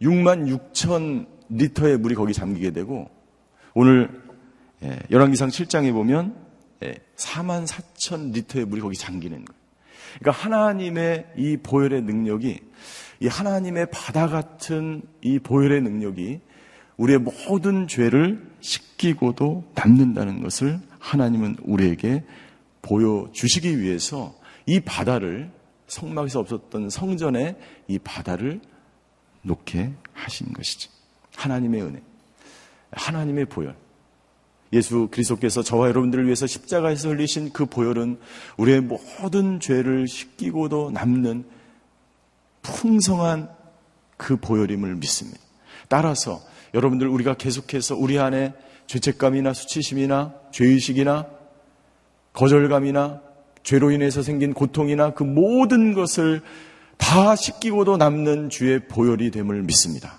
6만 0.00 0.48
예, 0.48 0.52
6천 0.52 1.26
리터의 1.50 1.98
물이 1.98 2.14
거기 2.14 2.32
잠기게 2.32 2.70
되고 2.70 3.10
오늘 3.74 4.22
예, 4.82 4.98
열왕기상 5.10 5.48
7장에 5.48 5.92
보면 5.92 6.43
4만 7.16 7.62
예, 7.62 7.64
4천 7.64 8.32
리터의 8.32 8.64
물이 8.66 8.80
거기 8.80 8.96
잠기는 8.96 9.44
거예요. 9.44 9.64
그러니까 10.18 10.42
하나님의 10.42 11.26
이 11.36 11.56
보혈의 11.56 12.02
능력이 12.02 12.60
이 13.20 13.26
하나님의 13.26 13.86
바다 13.90 14.28
같은 14.28 15.02
이 15.22 15.38
보혈의 15.38 15.82
능력이 15.82 16.40
우리의 16.96 17.18
모든 17.18 17.88
죄를 17.88 18.46
씻기고도 18.60 19.72
남는다는 19.74 20.42
것을 20.42 20.78
하나님은 20.98 21.56
우리에게 21.62 22.24
보여주시기 22.82 23.80
위해서 23.80 24.34
이 24.66 24.80
바다를 24.80 25.50
성막에서 25.86 26.40
없었던 26.40 26.90
성전에 26.90 27.56
이 27.88 27.98
바다를 27.98 28.60
놓게 29.42 29.92
하신 30.12 30.52
것이지. 30.52 30.88
하나님의 31.36 31.82
은혜, 31.82 32.02
하나님의 32.92 33.46
보혈. 33.46 33.76
예수 34.74 35.08
그리스도께서 35.10 35.62
저와 35.62 35.88
여러분들을 35.88 36.26
위해서 36.26 36.46
십자가에서 36.46 37.08
흘리신 37.08 37.52
그 37.52 37.64
보혈은 37.64 38.18
우리의 38.58 38.80
모든 38.80 39.60
죄를 39.60 40.06
씻기고도 40.08 40.90
남는 40.90 41.44
풍성한 42.62 43.48
그 44.16 44.36
보혈임을 44.36 44.96
믿습니다. 44.96 45.40
따라서 45.88 46.40
여러분들 46.74 47.06
우리가 47.06 47.34
계속해서 47.34 47.94
우리 47.96 48.18
안에 48.18 48.52
죄책감이나 48.86 49.52
수치심이나 49.52 50.34
죄의식이나 50.50 51.26
거절감이나 52.32 53.22
죄로 53.62 53.90
인해서 53.90 54.22
생긴 54.22 54.52
고통이나 54.52 55.14
그 55.14 55.22
모든 55.22 55.94
것을 55.94 56.42
다 56.98 57.36
씻기고도 57.36 57.96
남는 57.96 58.50
주의 58.50 58.80
보혈이 58.88 59.30
됨을 59.30 59.62
믿습니다. 59.62 60.18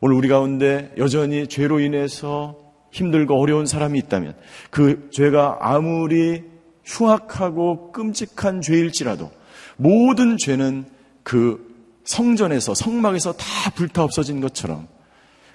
오늘 0.00 0.16
우리 0.16 0.28
가운데 0.28 0.92
여전히 0.98 1.46
죄로 1.46 1.80
인해서 1.80 2.63
힘들고 2.94 3.40
어려운 3.40 3.66
사람이 3.66 3.98
있다면 3.98 4.36
그 4.70 5.08
죄가 5.12 5.58
아무리 5.60 6.44
흉악하고 6.84 7.90
끔찍한 7.90 8.60
죄일지라도 8.62 9.32
모든 9.76 10.36
죄는 10.38 10.84
그 11.24 11.74
성전에서 12.04 12.74
성막에서 12.74 13.32
다 13.32 13.70
불타 13.74 14.04
없어진 14.04 14.40
것처럼 14.40 14.86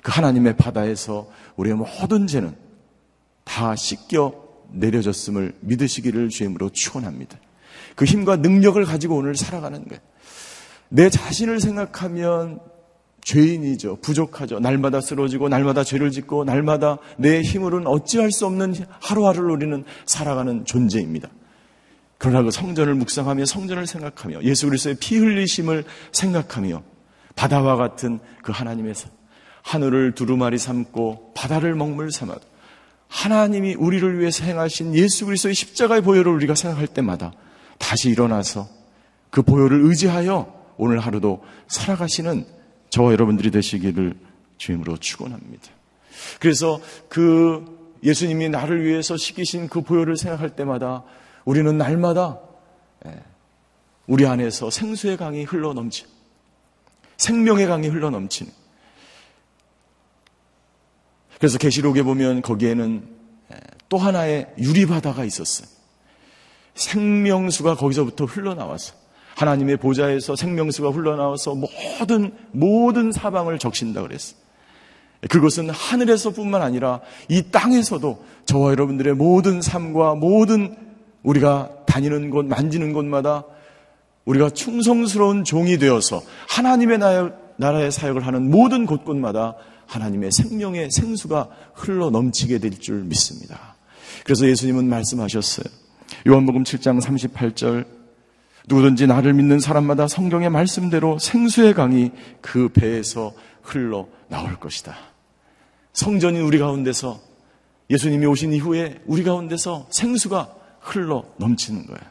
그 0.03 0.11
하나님의 0.11 0.57
바다에서 0.57 1.29
우리의 1.55 1.77
모든 1.77 2.27
죄는 2.27 2.55
다 3.45 3.75
씻겨 3.75 4.33
내려졌음을 4.71 5.53
믿으시기를 5.61 6.29
주임으로 6.29 6.69
축원합니다. 6.71 7.37
그 7.95 8.03
힘과 8.03 8.35
능력을 8.37 8.83
가지고 8.83 9.15
오늘 9.15 9.35
살아가는 9.35 9.85
거예요. 9.87 10.01
내 10.89 11.09
자신을 11.09 11.61
생각하면 11.61 12.59
죄인이죠. 13.29 13.97
부족하죠. 14.01 14.59
날마다 14.59 15.01
쓰러지고 15.01 15.49
날마다 15.49 15.83
죄를 15.83 16.09
짓고 16.09 16.45
날마다 16.45 16.97
내 17.15 17.41
힘으로는 17.41 17.85
어찌할 17.85 18.31
수 18.31 18.47
없는 18.47 18.73
하루하루를 19.01 19.51
우리는 19.51 19.83
살아가는 20.07 20.65
존재입니다. 20.65 21.29
그러나 22.17 22.41
그 22.41 22.49
성전을 22.49 22.95
묵상하며 22.95 23.45
성전을 23.45 23.85
생각하며 23.85 24.41
예수 24.43 24.65
그리스도의 24.65 24.95
피 24.99 25.17
흘리심을 25.17 25.83
생각하며 26.11 26.81
바다와 27.35 27.75
같은 27.75 28.19
그 28.41 28.51
하나님의 28.51 28.95
하늘을 29.61 30.15
두루마리 30.15 30.57
삼고 30.57 31.33
바다를 31.35 31.75
먹물 31.75 32.11
삼아도 32.11 32.41
하나님이 33.09 33.75
우리를 33.75 34.19
위해서 34.19 34.43
행하신 34.43 34.95
예수 34.95 35.27
그리스도의 35.27 35.53
십자가의 35.53 36.01
보혈을 36.01 36.31
우리가 36.31 36.55
생각할 36.55 36.87
때마다 36.87 37.31
다시 37.77 38.09
일어나서 38.09 38.67
그 39.29 39.43
보혈을 39.43 39.81
의지하여 39.83 40.51
오늘 40.77 40.97
하루도 40.99 41.43
살아가시는 41.67 42.58
저와 42.89 43.11
여러분들이 43.11 43.51
되시기를 43.51 44.15
주임으로 44.57 44.97
축원합니다. 44.97 45.67
그래서 46.39 46.81
그 47.07 47.97
예수님이 48.03 48.49
나를 48.49 48.83
위해서 48.83 49.17
시키신 49.17 49.67
그 49.67 49.81
보혈을 49.81 50.17
생각할 50.17 50.55
때마다 50.55 51.03
우리는 51.45 51.77
날마다 51.77 52.39
예, 53.05 53.23
우리 54.07 54.25
안에서 54.25 54.69
생수의 54.69 55.17
강이 55.17 55.43
흘러 55.43 55.73
넘치 55.73 56.05
생명의 57.17 57.67
강이 57.67 57.87
흘러 57.87 58.09
넘치는 58.09 58.51
그래서 61.37 61.57
계시록에 61.57 62.03
보면 62.03 62.41
거기에는 62.41 63.19
또 63.87 63.97
하나의 63.97 64.53
유리 64.59 64.85
바다가 64.85 65.23
있었어요. 65.23 65.67
생명수가 66.75 67.75
거기서부터 67.75 68.25
흘러나와서 68.25 68.93
하나님의 69.39 69.77
보좌에서 69.77 70.35
생명수가 70.35 70.89
흘러나와서 70.89 71.55
모든 71.55 72.31
모든 72.51 73.13
사방을 73.13 73.57
적신다 73.57 74.01
그랬어요. 74.01 74.37
그것은 75.29 75.69
하늘에서뿐만 75.69 76.61
아니라 76.61 76.99
이 77.29 77.43
땅에서도 77.49 78.21
저와 78.45 78.71
여러분들의 78.71 79.13
모든 79.15 79.61
삶과 79.61 80.15
모든 80.15 80.75
우리가 81.23 81.69
다니는 81.85 82.29
곳, 82.31 82.45
만지는 82.45 82.91
곳마다 82.91 83.45
우리가 84.25 84.49
충성스러운 84.49 85.45
종이 85.45 85.77
되어서 85.77 86.21
하나님의 86.49 86.99
나라의 87.57 87.91
사역을 87.91 88.27
하는 88.27 88.49
모든 88.49 88.85
곳곳마다 88.85 89.55
하나님의 89.87 90.31
생명의 90.31 90.89
생수가 90.91 91.47
흘러 91.73 92.09
넘치게 92.09 92.59
될 92.59 92.71
줄 92.79 93.03
믿습니다. 93.03 93.75
그래서 94.25 94.47
예수님은 94.47 94.87
말씀하셨어요. 94.89 95.65
요한복음 96.27 96.63
7장 96.63 97.01
38절 97.01 97.98
누구든지 98.69 99.07
나를 99.07 99.33
믿는 99.33 99.59
사람마다 99.59 100.07
성경의 100.07 100.51
말씀대로 100.51 101.17
생수의 101.17 101.73
강이 101.73 102.11
그 102.39 102.69
배에서 102.69 103.33
흘러 103.63 104.07
나올 104.27 104.59
것이다. 104.59 104.95
성전인 105.91 106.43
우리 106.43 106.59
가운데서 106.59 107.19
예수님이 107.89 108.27
오신 108.27 108.53
이후에 108.53 109.01
우리 109.05 109.23
가운데서 109.23 109.87
생수가 109.89 110.55
흘러 110.81 111.25
넘치는 111.37 111.87
거예요. 111.87 112.01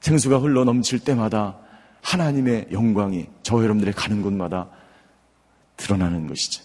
생수가 0.00 0.38
흘러 0.38 0.64
넘칠 0.64 1.00
때마다 1.00 1.58
하나님의 2.02 2.68
영광이 2.72 3.26
저 3.42 3.56
여러분들의 3.56 3.94
가는 3.94 4.22
곳마다 4.22 4.68
드러나는 5.76 6.26
것이죠. 6.26 6.62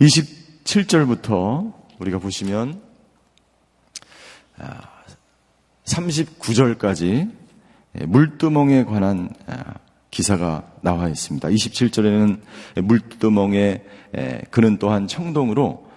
27절부터 0.00 1.72
우리가 1.98 2.18
보시면 2.18 2.82
39절까지 5.92 7.30
아, 7.94 8.06
물두멍에 8.06 8.84
관한 8.84 9.28
아, 9.46 9.74
기사가 10.10 10.72
나와 10.82 11.08
있습니다. 11.08 11.48
27절에는 11.48 12.40
물두멍에 12.82 13.82
그는 14.50 14.76
또한 14.78 15.06
청동으로 15.06 15.90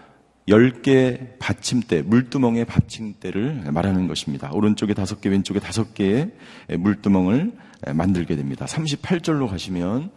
10개 0.47 1.37
받침대, 1.39 2.03
물두멍의 2.03 2.63
받침대를 2.65 3.71
말하는 3.73 4.07
것입니다. 4.07 4.51
오른쪽에 4.53 4.93
5개, 4.93 5.29
왼쪽에 5.29 5.59
5개의 5.59 6.31
물두멍을 6.77 7.51
만들게 7.93 8.37
됩니다. 8.37 8.65
38절로 8.65 9.49
가시면 9.49 10.11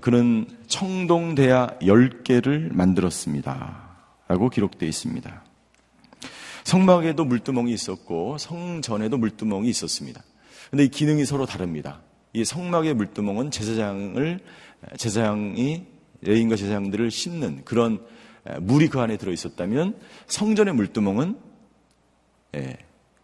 그는 0.00 0.46
청동대야 0.66 1.78
10개를 1.82 2.74
만들었습니다. 2.74 3.88
라고 4.26 4.48
기록되어 4.48 4.88
있습니다. 4.88 5.44
성막에도 6.70 7.24
물두멍이 7.24 7.72
있었고 7.72 8.38
성전에도 8.38 9.18
물두멍이 9.18 9.68
있었습니다. 9.70 10.22
근데 10.70 10.84
이 10.84 10.88
기능이 10.88 11.24
서로 11.24 11.44
다릅니다. 11.44 12.00
이 12.32 12.44
성막의 12.44 12.94
물두멍은 12.94 13.50
제사장을 13.50 14.38
제사장이 14.96 15.84
레인과 16.20 16.54
제사장들을 16.54 17.10
씻는 17.10 17.64
그런 17.64 17.98
물이 18.60 18.86
그 18.86 19.00
안에 19.00 19.16
들어 19.16 19.32
있었다면 19.32 19.98
성전의 20.28 20.74
물두멍은 20.74 21.38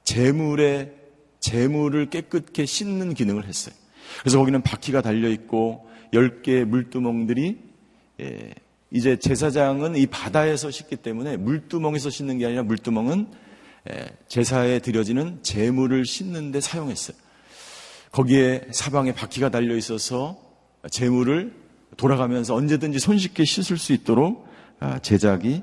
재물의 0.03 0.93
재물을 1.39 2.11
깨끗게 2.11 2.67
씻는 2.67 3.15
기능을 3.15 3.47
했어요. 3.47 3.77
그래서 4.23 4.39
거기는 4.39 4.61
바퀴가 4.63 5.03
달려 5.03 5.29
있고 5.29 5.89
10개의 6.13 6.65
물두멍들이 6.65 7.61
예, 8.23 8.55
이제 8.97 9.19
제사장은 9.19 9.95
이 9.97 10.07
바다에서 10.07 10.71
씻기 10.71 10.97
때문에 10.97 11.37
물두멍에서 11.37 12.09
씻는 12.09 12.39
게 12.39 12.47
아니라 12.47 12.63
물두멍은 12.63 13.27
예, 13.91 14.07
제사에 14.27 14.79
드려지는 14.79 15.41
재물을 15.43 16.07
씻는 16.07 16.51
데 16.51 16.63
사용했어요. 16.63 17.15
거기에 18.11 18.63
사방에 18.73 19.13
바퀴가 19.13 19.51
달려 19.51 19.77
있어서 19.77 20.39
재물을 20.91 21.53
돌아가면서 21.99 22.55
언제든지 22.55 22.99
손쉽게 22.99 23.45
씻을 23.45 23.77
수 23.77 23.93
있도록 23.93 24.49
아, 24.81 24.99
제작이 24.99 25.63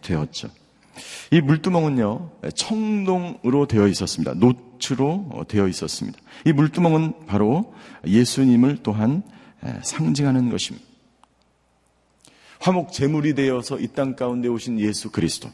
되었죠. 0.00 0.48
이 1.32 1.40
물두멍은요, 1.40 2.30
청동으로 2.54 3.66
되어 3.66 3.88
있었습니다. 3.88 4.34
노트로 4.34 5.30
어, 5.32 5.42
되어 5.48 5.66
있었습니다. 5.66 6.16
이 6.46 6.52
물두멍은 6.52 7.26
바로 7.26 7.74
예수님을 8.06 8.78
또한 8.84 9.24
상징하는 9.82 10.50
것입니다. 10.50 10.87
화목 12.60 12.92
제물이 12.92 13.34
되어서 13.34 13.78
이 13.78 13.88
땅 13.88 14.16
가운데 14.16 14.48
오신 14.48 14.80
예수 14.80 15.10
그리스도. 15.10 15.50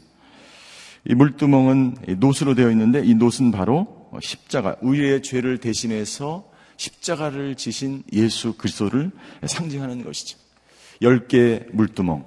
이 1.07 1.13
물두멍은 1.13 2.17
노수로 2.17 2.55
되어 2.55 2.71
있는데 2.71 3.01
이 3.03 3.13
노수는 3.13 3.51
바로 3.51 4.09
십자가, 4.21 4.75
우리의 4.81 5.21
죄를 5.21 5.59
대신해서 5.59 6.49
십자가를 6.77 7.55
지신 7.55 8.03
예수 8.11 8.53
그리스도를 8.57 9.11
상징하는 9.45 10.03
것이죠. 10.03 10.37
열 11.01 11.27
개의 11.27 11.67
물두멍. 11.71 12.25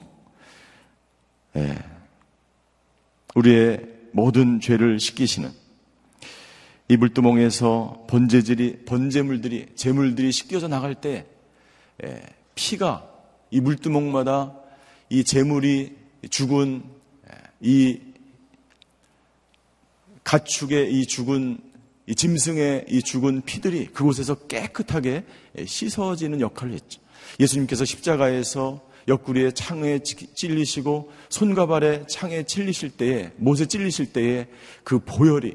예. 1.57 1.77
우리의 3.35 3.85
모든 4.13 4.61
죄를 4.61 5.01
씻기시는 5.01 5.51
이 6.89 6.97
물두멍에서 6.97 8.07
번제들이 8.09 8.85
번제물들이 8.87 9.67
제물들이 9.75 10.33
씻겨져 10.33 10.69
나갈 10.69 10.95
때 10.95 11.27
예, 12.05 12.23
피가 12.55 13.07
이 13.51 13.61
물두멍마다 13.61 14.55
이 15.11 15.25
제물이 15.25 15.97
죽은 16.31 16.83
예, 17.29 17.35
이 17.61 18.01
가축의 20.25 20.93
이 20.93 21.07
죽은 21.07 21.59
이 22.07 22.15
짐승의 22.15 22.87
이 22.89 23.03
죽은 23.03 23.43
피들이 23.43 23.87
그곳에서 23.89 24.35
깨끗하게 24.47 25.25
씻어지는 25.67 26.41
역할을 26.41 26.73
했죠. 26.75 27.01
예수님께서 27.39 27.85
십자가에서 27.85 28.87
옆구리에 29.09 29.53
창에 29.53 30.01
찔리시고 30.01 31.11
손과 31.29 31.67
발에 31.67 32.07
창에 32.07 32.45
찔리실 32.45 32.91
때에 32.91 33.33
못에 33.37 33.67
찔리실 33.67 34.13
때에 34.13 34.49
그 34.85 34.99
보혈이 35.01 35.55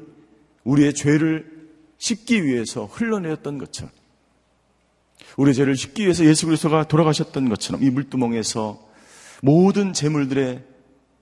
우리의 0.64 0.94
죄를 0.94 1.68
씻기 1.98 2.44
위해서 2.44 2.86
흘러내렸던 2.86 3.58
것처럼 3.58 3.92
우리의 5.36 5.54
죄를 5.54 5.76
씻기 5.76 6.02
위해서 6.02 6.24
예수 6.24 6.46
그리스도가 6.46 6.86
돌아가셨던 6.88 7.48
것처럼 7.48 7.82
이 7.82 7.90
물두멍에서 7.90 8.80
모든 9.44 9.92
재물들의 9.92 10.64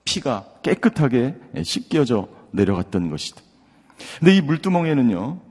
피가 0.05 0.45
깨끗하게 0.63 1.35
씻겨져 1.61 2.29
내려갔던 2.51 3.09
것이다. 3.09 3.41
근데 4.19 4.37
이 4.37 4.41
물두멍에는요, 4.41 5.41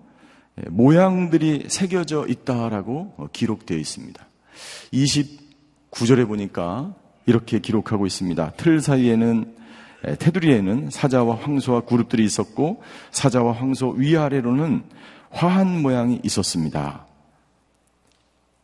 모양들이 0.71 1.67
새겨져 1.69 2.27
있다라고 2.27 3.29
기록되어 3.35 3.77
있습니다. 3.77 4.27
29절에 4.91 6.27
보니까 6.27 6.95
이렇게 7.27 7.59
기록하고 7.59 8.07
있습니다. 8.07 8.53
틀 8.57 8.81
사이에는 8.81 9.55
테두리에는 10.19 10.89
사자와 10.89 11.37
황소와 11.37 11.83
그룹들이 11.83 12.25
있었고 12.25 12.83
사자와 13.11 13.53
황소 13.53 13.91
위아래로는 13.91 14.83
화한 15.29 15.83
모양이 15.83 16.21
있었습니다. 16.25 17.07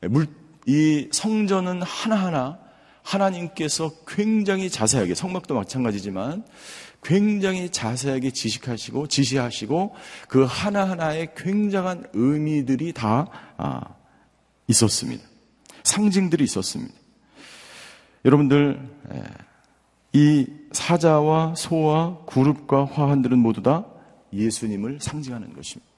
물, 0.00 0.28
이 0.66 1.08
성전은 1.12 1.82
하나하나 1.82 2.67
하나님께서 3.08 3.90
굉장히 4.06 4.68
자세하게 4.68 5.14
성막도 5.14 5.54
마찬가지지만 5.54 6.44
굉장히 7.02 7.70
자세하게 7.70 8.32
지식하시고 8.32 9.06
지시하시고 9.06 9.94
그 10.28 10.44
하나하나의 10.44 11.34
굉장한 11.34 12.08
의미들이 12.12 12.92
다 12.92 13.28
아, 13.56 13.80
있었습니다. 14.66 15.24
상징들이 15.84 16.44
있었습니다. 16.44 16.92
여러분들 18.24 18.78
이 20.12 20.46
사자와 20.72 21.54
소와 21.56 22.18
구룹과 22.26 22.86
화환들은 22.86 23.38
모두 23.38 23.62
다 23.62 23.86
예수님을 24.34 24.98
상징하는 25.00 25.54
것입니다. 25.54 25.90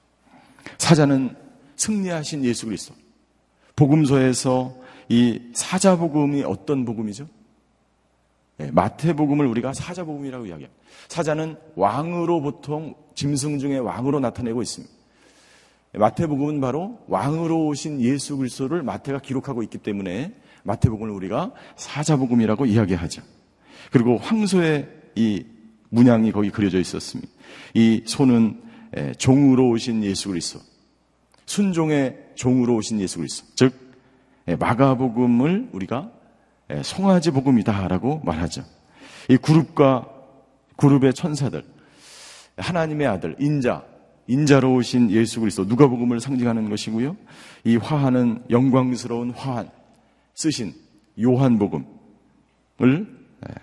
사자는 0.77 1.35
승리하신 1.75 2.45
예수 2.45 2.67
그리스도. 2.67 2.95
복음서에서 3.75 4.81
이 5.11 5.41
사자복음이 5.53 6.43
어떤 6.43 6.85
복음이죠? 6.85 7.27
마태복음을 8.71 9.45
우리가 9.45 9.73
사자복음이라고 9.73 10.45
이야기합니다. 10.45 10.81
사자는 11.09 11.57
왕으로 11.75 12.39
보통 12.41 12.95
짐승 13.13 13.59
중에 13.59 13.77
왕으로 13.77 14.21
나타내고 14.21 14.61
있습니다. 14.61 14.93
마태복음은 15.95 16.61
바로 16.61 16.97
왕으로 17.09 17.67
오신 17.67 17.99
예수 17.99 18.37
그리스도를 18.37 18.83
마태가 18.83 19.19
기록하고 19.19 19.63
있기 19.63 19.79
때문에 19.79 20.33
마태복음을 20.63 21.11
우리가 21.11 21.51
사자복음이라고 21.75 22.65
이야기하죠. 22.65 23.21
그리고 23.91 24.15
황소의 24.17 24.87
이 25.15 25.45
문양이 25.89 26.31
거기 26.31 26.51
그려져 26.51 26.79
있었습니다. 26.79 27.29
이 27.73 28.03
소는 28.05 28.61
종으로 29.17 29.71
오신 29.71 30.05
예수 30.05 30.29
그리스도, 30.29 30.61
순종의 31.47 32.17
종으로 32.35 32.75
오신 32.77 33.01
예수 33.01 33.17
그리스도, 33.17 33.47
즉 33.55 33.90
마가복음을 34.45 35.69
우리가 35.71 36.11
송아지 36.83 37.31
복음이다라고 37.31 38.21
말하죠. 38.23 38.63
이 39.29 39.37
그룹과 39.37 40.07
그룹의 40.77 41.13
천사들, 41.13 41.63
하나님의 42.57 43.07
아들, 43.07 43.35
인자, 43.39 43.83
인자로 44.27 44.75
오신 44.75 45.11
예수 45.11 45.39
그리스도, 45.39 45.65
누가복음을 45.65 46.19
상징하는 46.19 46.69
것이고요. 46.69 47.17
이 47.65 47.75
화환은 47.75 48.45
영광스러운 48.49 49.31
화환, 49.31 49.69
쓰신 50.33 50.73
요한복음을 51.21 51.85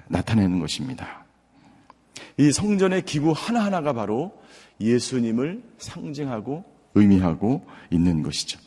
나타내는 0.09 0.61
것입니다. 0.61 1.25
이 2.37 2.53
성전의 2.53 3.03
기구 3.03 3.33
하나하나가 3.33 3.93
바로 3.93 4.33
예수님을 4.81 5.63
상징하고 5.79 6.65
의미하고 6.95 7.67
있는 7.91 8.23
것이죠. 8.23 8.61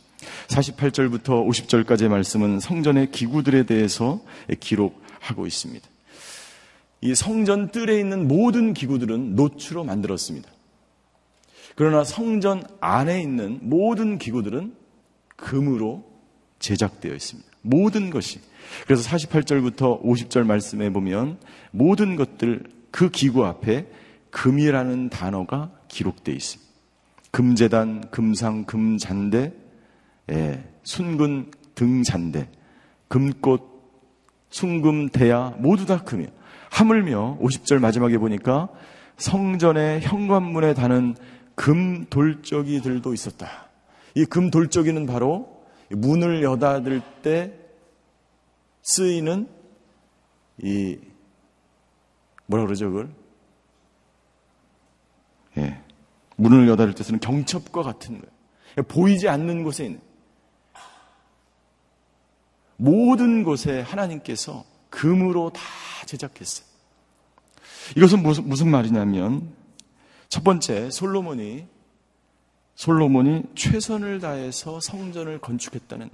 48절부터 0.48 1.48
50절까지의 1.48 2.10
말씀은 2.10 2.60
성전의 2.60 3.12
기구들에 3.12 3.64
대해서 3.64 4.22
기록하고 4.60 5.48
있습니다. 5.48 5.88
이 7.02 7.16
성전 7.16 7.72
뜰에 7.72 8.00
있는 8.00 8.28
모든 8.28 8.74
기구들은 8.74 9.36
노추로 9.36 9.84
만들었습니다. 9.84 10.50
그러나 11.76 12.04
성전 12.04 12.64
안에 12.80 13.22
있는 13.22 13.60
모든 13.62 14.18
기구들은 14.18 14.76
금으로 15.36 16.04
제작되어 16.60 17.14
있습니다. 17.14 17.50
모든 17.62 18.10
것이. 18.10 18.40
그래서 18.86 19.10
48절부터 19.10 20.04
50절 20.04 20.46
말씀에 20.46 20.92
보면 20.92 21.40
모든 21.72 22.16
것들 22.16 22.64
그 22.92 23.10
기구 23.10 23.46
앞에 23.46 23.88
금이라는 24.30 25.10
단어가 25.10 25.72
기록되어 25.88 26.36
있습니다. 26.36 26.72
금재단, 27.32 28.10
금상, 28.12 28.66
금잔대, 28.66 29.54
예, 30.32 30.64
순근 30.84 31.52
등잔대, 31.76 32.50
금꽃, 33.08 33.70
순금 34.50 35.10
대야 35.10 35.54
모두 35.58 35.86
다 35.86 36.04
금이요. 36.04 36.28
하물며 36.72 37.38
50절 37.42 37.80
마지막에 37.80 38.18
보니까 38.18 38.70
성전의 39.18 40.02
현관문에 40.02 40.74
다는 40.74 41.16
금 41.56 42.06
돌적이들도 42.06 43.14
있었다. 43.14 43.70
이 44.16 44.26
금 44.26 44.50
돌적이는 44.52 45.06
바로 45.06 45.64
문을 45.90 46.44
여닫을 46.44 47.02
때 47.22 47.54
쓰이는 48.82 49.48
이 50.64 50.98
뭐라 52.46 52.66
그러죠 52.66 52.90
그걸? 52.90 53.10
예. 55.58 55.82
문을 56.38 56.68
여닫을 56.68 56.96
때 56.96 57.04
쓰는 57.04 57.20
경첩과 57.20 57.84
같은 57.84 58.20
거예요. 58.20 58.86
보이지 58.88 59.28
않는 59.30 59.64
곳에 59.64 59.86
있는 59.86 60.00
모든 62.82 63.44
곳에 63.44 63.82
하나님께서 63.82 64.66
금으로 64.90 65.52
다 65.52 65.62
제작했어요. 66.08 66.66
이것은 67.96 68.24
무슨, 68.24 68.50
무슨 68.50 68.72
말이냐면 68.72 69.54
첫 70.30 70.44
번째 70.44 70.90
솔로몬이 70.90 71.68
솔로몬이 72.74 73.44
최선을 73.54 74.20
다해서 74.20 74.80
성전을 74.82 75.40
건축했다는 75.42 76.10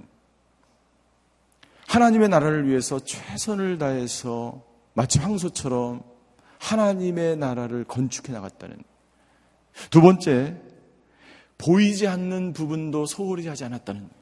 하나님의 1.86 2.28
나라를 2.28 2.68
위해서 2.68 3.00
최선을 3.00 3.78
다해서 3.78 4.62
마치 4.92 5.18
황소처럼 5.20 6.02
하나님의 6.58 7.38
나라를 7.38 7.84
건축해 7.84 8.30
나갔다는 8.30 8.76
두 9.88 10.02
번째 10.02 10.60
보이지 11.56 12.06
않는 12.06 12.52
부분도 12.52 13.06
소홀히 13.06 13.46
하지 13.48 13.64
않았다는 13.64 14.17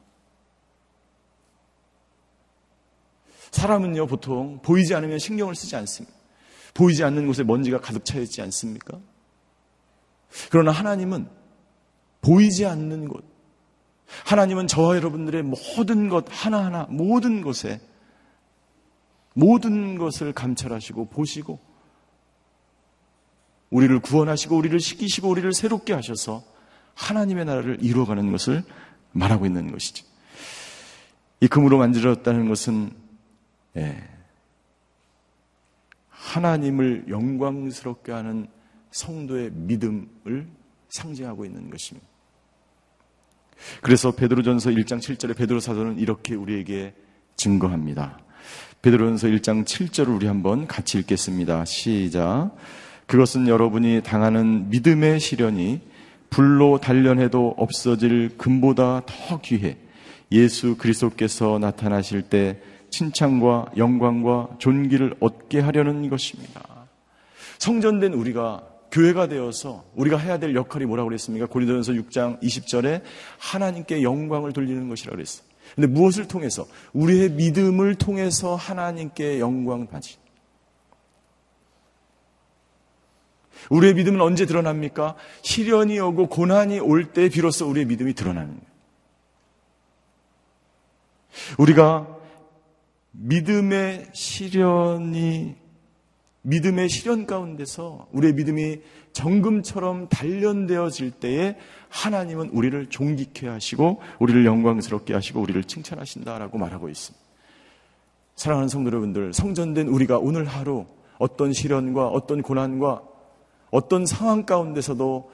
사람은요, 3.51 4.07
보통 4.07 4.61
보이지 4.61 4.93
않으면 4.95 5.19
신경을 5.19 5.55
쓰지 5.55 5.75
않습니다. 5.75 6.15
보이지 6.73 7.03
않는 7.03 7.27
곳에 7.27 7.43
먼지가 7.43 7.79
가득 7.79 8.05
차 8.05 8.19
있지 8.19 8.41
않습니까? 8.41 8.99
그러나 10.51 10.71
하나님은 10.71 11.27
보이지 12.21 12.65
않는 12.65 13.07
곳, 13.07 13.25
하나님은 14.25 14.67
저와 14.67 14.95
여러분들의 14.95 15.43
모든 15.43 16.09
것 16.09 16.25
하나하나 16.29 16.87
모든 16.89 17.41
곳에 17.41 17.81
모든 19.33 19.97
것을 19.97 20.33
감찰하시고 20.33 21.09
보시고 21.09 21.59
우리를 23.69 23.99
구원하시고 23.99 24.55
우리를 24.55 24.79
시키시고 24.79 25.29
우리를 25.29 25.51
새롭게 25.53 25.93
하셔서 25.93 26.43
하나님의 26.95 27.45
나라를 27.45 27.77
이루어가는 27.81 28.31
것을 28.31 28.63
말하고 29.11 29.45
있는 29.45 29.71
것이죠. 29.71 30.05
이 31.41 31.47
금으로 31.47 31.77
만들어졌다는 31.77 32.47
것은 32.49 32.91
예, 33.77 33.95
하나님을 36.09 37.05
영광스럽게 37.09 38.11
하는 38.11 38.47
성도의 38.91 39.51
믿음을 39.53 40.47
상징하고 40.89 41.45
있는 41.45 41.69
것입니다. 41.69 42.07
그래서 43.81 44.11
베드로전서 44.11 44.71
1장 44.71 44.99
7절에 44.99 45.35
베드로 45.35 45.59
사도는 45.59 45.99
이렇게 45.99 46.35
우리에게 46.35 46.93
증거합니다. 47.35 48.19
베드로전서 48.81 49.27
1장 49.27 49.65
7절을 49.65 50.15
우리 50.15 50.27
한번 50.27 50.67
같이 50.67 50.99
읽겠습니다. 50.99 51.65
시작. 51.65 52.51
그것은 53.05 53.47
여러분이 53.47 54.01
당하는 54.03 54.69
믿음의 54.69 55.19
시련이 55.19 55.81
불로 56.29 56.79
단련해도 56.79 57.55
없어질 57.57 58.37
금보다 58.37 59.03
더 59.05 59.41
귀해 59.41 59.77
예수 60.31 60.75
그리스도께서 60.77 61.57
나타나실 61.57 62.23
때 62.23 62.61
칭찬과 62.97 63.73
영광과 63.77 64.49
존귀를 64.57 65.17
얻게 65.19 65.59
하려는 65.59 66.09
것입니다. 66.09 66.63
성전된 67.59 68.13
우리가 68.13 68.63
교회가 68.91 69.27
되어서 69.27 69.85
우리가 69.95 70.17
해야 70.17 70.39
될 70.39 70.55
역할이 70.55 70.85
뭐라고 70.85 71.09
그랬습니까? 71.09 71.45
고린도전서 71.45 71.93
6장 72.01 72.41
20절에 72.41 73.03
하나님께 73.37 74.01
영광을 74.01 74.51
돌리는 74.51 74.89
것이라고 74.89 75.15
그랬어요. 75.15 75.45
근데 75.75 75.87
무엇을 75.87 76.27
통해서? 76.27 76.65
우리의 76.93 77.31
믿음을 77.31 77.95
통해서 77.95 78.55
하나님께 78.55 79.39
영광 79.39 79.85
받지. 79.85 80.17
우리의 83.69 83.93
믿음은 83.93 84.21
언제 84.21 84.47
드러납니까? 84.47 85.15
시련이 85.43 85.99
오고 85.99 86.29
고난이 86.29 86.79
올 86.79 87.11
때 87.13 87.29
비로소 87.29 87.69
우리의 87.69 87.85
믿음이 87.85 88.13
거예요. 88.47 88.77
우리가 91.59 92.16
믿음의 93.19 94.09
시련이 94.13 95.55
믿음의 96.43 96.87
시련 96.87 97.25
가운데서 97.25 98.07
우리의 98.13 98.33
믿음이 98.33 98.79
정금처럼 99.11 100.07
단련되어질 100.07 101.11
때에 101.11 101.57
하나님은 101.89 102.49
우리를 102.49 102.85
존귀케 102.87 103.47
하시고 103.47 103.99
우리를 104.19 104.45
영광스럽게 104.45 105.13
하시고 105.13 105.41
우리를 105.41 105.61
칭찬하신다라고 105.63 106.57
말하고 106.57 106.87
있습니다. 106.87 107.25
사랑하는 108.35 108.69
성도 108.69 108.91
여러분들, 108.91 109.33
성전된 109.33 109.87
우리가 109.87 110.19
오늘 110.19 110.45
하루 110.45 110.85
어떤 111.17 111.51
시련과 111.51 112.07
어떤 112.07 112.41
고난과 112.41 113.01
어떤 113.71 114.05
상황 114.05 114.45
가운데서도 114.45 115.31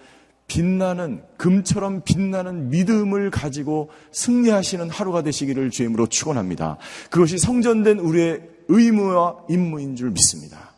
빛나는 0.53 1.23
금처럼 1.37 2.03
빛나는 2.03 2.69
믿음을 2.69 3.31
가지고 3.31 3.89
승리하시는 4.11 4.87
하루가 4.87 5.23
되시기를 5.23 5.71
주임으로 5.71 6.05
축원합니다. 6.05 6.77
그것이 7.09 7.39
성전된 7.39 7.97
우리의 7.97 8.47
의무와 8.67 9.45
임무인 9.49 9.95
줄 9.95 10.11
믿습니다. 10.11 10.75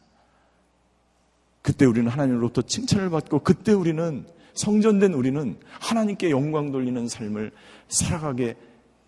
그때 1.61 1.83
우리는 1.83 2.09
하나님으로부터 2.09 2.61
칭찬을 2.61 3.09
받고 3.09 3.39
그때 3.39 3.73
우리는 3.73 4.25
성전된 4.53 5.11
우리는 5.11 5.57
하나님께 5.81 6.29
영광 6.29 6.71
돌리는 6.71 7.09
삶을 7.09 7.51
살아가게 7.89 8.55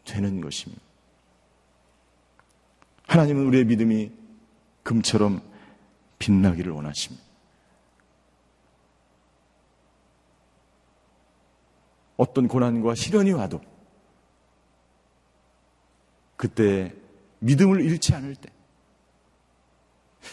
되는 0.03 0.41
것입니다. 0.41 0.81
하나님은 3.07 3.45
우리의 3.45 3.63
믿음이 3.63 4.11
금처럼 4.83 5.41
빛나기를 6.19 6.73
원하십니다. 6.73 7.26
어떤 12.17 12.47
고난과 12.47 12.95
시련이 12.95 13.31
와도 13.31 13.61
그때 16.35 16.93
믿음을 17.39 17.81
잃지 17.81 18.13
않을 18.13 18.35
때 18.35 18.49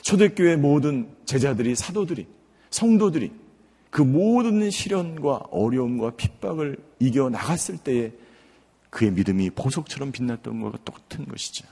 초대교회 0.03 0.57
모든 0.57 1.15
제자들이 1.25 1.75
사도들이 1.75 2.27
성도들이 2.71 3.33
그 3.91 4.03
모든 4.03 4.69
시련과 4.71 5.37
어려움과 5.51 6.11
핍박을 6.17 6.79
이겨 6.99 7.31
나갔을 7.31 7.79
때에 7.79 8.13
그의 8.91 9.13
믿음이 9.13 9.51
보석처럼 9.51 10.11
빛났던 10.13 10.61
것과 10.61 10.79
똑같은 10.85 11.27
것이죠. 11.27 11.67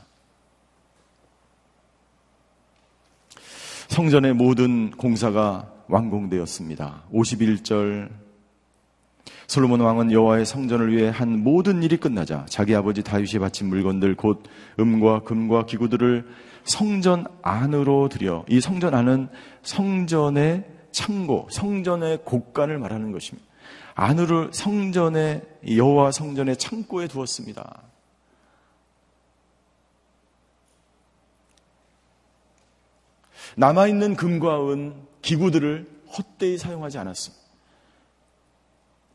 성전의 3.88 4.35
모든 4.35 4.90
공사가 4.92 5.70
완공되었습니다. 5.88 7.05
51절 7.12 8.11
솔로몬 9.53 9.81
왕은 9.81 10.12
여호와의 10.12 10.47
성전을 10.47 10.97
위해 10.97 11.11
한 11.11 11.45
모든 11.45 11.83
일이 11.83 11.99
끝나자 11.99 12.47
자기 12.49 12.75
아버지 12.75 13.03
다윗이 13.03 13.38
바친 13.38 13.69
물건들 13.69 14.17
곧 14.17 14.43
음과 14.81 15.25
금과 15.25 15.67
기구들을 15.67 16.27
성전 16.65 17.27
안으로 17.43 18.09
들여 18.09 18.47
이 18.49 18.62
성전 18.62 18.95
안은 18.95 19.29
성전의 19.61 20.65
창고, 20.91 21.49
성전의 21.51 22.21
곳간을 22.25 22.79
말하는 22.79 23.12
것입니다. 23.12 23.47
안으로 23.95 24.51
성전의 24.53 25.43
여호와 25.77 26.12
성전의 26.12 26.57
창고에 26.57 27.07
두었습니다. 27.09 27.83
남아있는 33.57 34.17
금과 34.17 34.71
은 34.71 34.95
기구들을 35.21 35.87
헛되이 36.17 36.57
사용하지 36.57 36.97
않았습니다. 36.97 37.42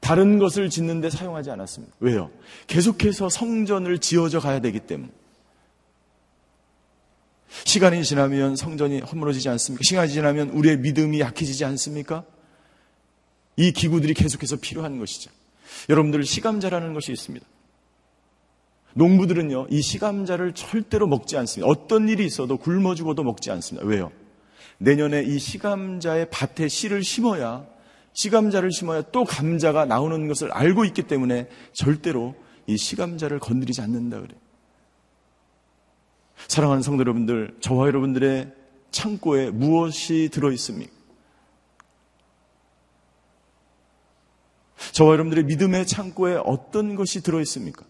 다른 0.08 0.40
것을 0.40 0.70
짓는데 0.70 1.10
사용하지 1.10 1.52
않았습니다. 1.52 1.94
왜요? 2.00 2.32
계속해서 2.68 3.28
성전을 3.28 4.00
지어져 4.00 4.40
가야 4.40 4.62
되기 4.62 4.80
때문에. 4.80 5.12
시간이 7.66 8.06
지나면 8.06 8.56
성전이 8.56 9.02
허물어지지 9.02 9.50
않습니까? 9.50 9.82
시간이 9.84 10.14
지나면 10.14 10.52
우리의 10.52 10.78
믿음이 10.78 11.20
약해지지 11.20 11.66
않습니까? 11.66 12.24
이 13.58 13.74
기구들이 13.74 14.14
계속해서 14.14 14.56
필요한 14.62 14.98
것이죠. 14.98 15.30
여러분들 15.90 16.24
시감자라는 16.24 16.94
것이 16.94 17.12
있습니다. 17.12 17.46
농부들은요, 18.94 19.68
이 19.70 19.82
시감자를 19.82 20.54
절대로 20.54 21.08
먹지 21.08 21.36
않습니다. 21.36 21.70
어떤 21.70 22.08
일이 22.08 22.26
있어도 22.26 22.56
굶어 22.56 22.96
죽어도 22.96 23.26
먹지 23.26 23.52
않습니다. 23.52 23.86
왜요? 23.86 24.14
내년에 24.78 25.24
이 25.24 25.38
시감자의 25.38 26.30
밭에 26.30 26.70
씨를 26.70 27.04
심어야, 27.04 27.66
시감자를 28.18 28.72
심어야 28.72 29.04
또 29.12 29.24
감자가 29.24 29.86
나오는 29.86 30.28
것을 30.28 30.52
알고 30.52 30.86
있기 30.86 31.04
때문에 31.04 31.48
절대로 31.72 32.36
이 32.66 32.76
시감자를 32.76 33.40
건드리지 33.40 33.80
않는다 33.82 34.20
그래요. 34.20 34.40
사랑하는 36.48 36.82
성도 36.82 37.02
여러분들, 37.02 37.58
저와 37.60 37.86
여러분들의 37.86 38.52
창고에 38.90 39.52
무엇이 39.52 40.30
들어 40.34 40.52
있습니까? 40.54 40.92
저와 44.94 45.12
여러분들의 45.12 45.44
믿음의 45.44 45.86
창고에 45.86 46.42
어떤 46.44 46.96
것이 46.96 47.22
들어 47.22 47.40
있습니까? 47.42 47.86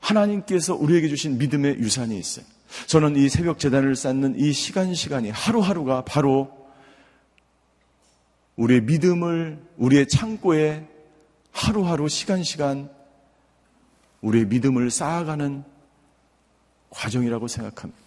하나님께서 0.00 0.74
우리에게 0.74 1.06
주신 1.08 1.38
믿음의 1.38 1.78
유산이 1.78 2.18
있어요. 2.18 2.44
저는 2.86 3.16
이 3.16 3.28
새벽 3.28 3.58
재단을 3.58 3.96
쌓는 3.96 4.38
이 4.38 4.52
시간 4.52 4.94
시간이 4.94 5.30
하루하루가 5.30 6.04
바로 6.04 6.50
우리의 8.56 8.82
믿음을 8.82 9.58
우리의 9.76 10.08
창고에 10.08 10.86
하루하루 11.52 12.08
시간 12.08 12.42
시간 12.42 12.90
우리의 14.20 14.46
믿음을 14.46 14.90
쌓아가는 14.90 15.64
과정이라고 16.90 17.48
생각합니다. 17.48 18.00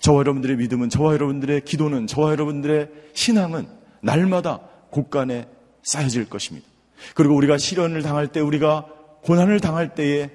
저와 0.00 0.20
여러분들의 0.20 0.56
믿음은, 0.56 0.90
저와 0.90 1.14
여러분들의 1.14 1.64
기도는, 1.64 2.06
저와 2.06 2.32
여러분들의 2.32 2.90
신앙은 3.14 3.66
날마다 4.00 4.60
곳간에 4.90 5.48
쌓여질 5.82 6.28
것입니다. 6.28 6.66
그리고 7.14 7.34
우리가 7.36 7.58
시련을 7.58 8.02
당할 8.02 8.28
때, 8.28 8.40
우리가 8.40 8.86
고난을 9.22 9.60
당할 9.60 9.94
때에 9.94 10.30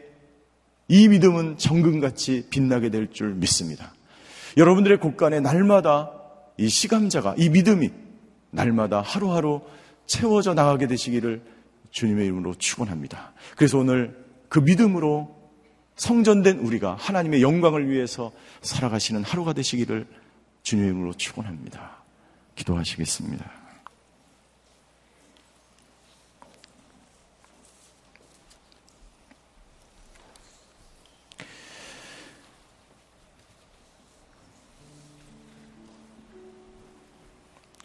이 0.88 1.08
믿음은 1.08 1.58
정금같이 1.58 2.48
빛나게 2.50 2.90
될 2.90 3.12
줄 3.12 3.34
믿습니다. 3.36 3.94
여러분들의 4.58 5.00
곳간에 5.00 5.40
날마다 5.40 6.12
이 6.58 6.70
시감자가, 6.70 7.36
이 7.38 7.50
믿음이 7.50 7.90
날마다 8.52 9.02
하루하루 9.02 9.62
채워져 10.06 10.54
나가게 10.54 10.88
되시기를 10.88 11.42
주님의 11.92 12.26
이름으로 12.26 12.54
축원합니다. 12.56 13.34
그래서 13.56 13.80
오늘 13.80 14.24
그 14.50 14.60
믿음으로 14.60 15.36
성전된 15.96 16.60
우리가 16.60 16.96
하나님의 17.00 17.42
영광을 17.42 17.90
위해서 17.90 18.32
살아가시는 18.62 19.24
하루가 19.24 19.54
되시기를 19.54 20.08
주님의 20.64 20.90
이름으로 20.92 21.14
축원합니다. 21.14 22.04
기도하시겠습니다. 22.56 23.63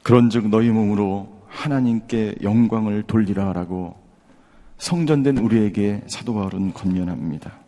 그런즉 0.08 0.48
너희 0.48 0.70
몸으로 0.70 1.28
하나님께 1.48 2.36
영광을 2.40 3.02
돌리라라고 3.02 3.94
성전된 4.78 5.36
우리에게 5.36 6.02
사도 6.06 6.32
바울은 6.32 6.72
권면합니다. 6.72 7.58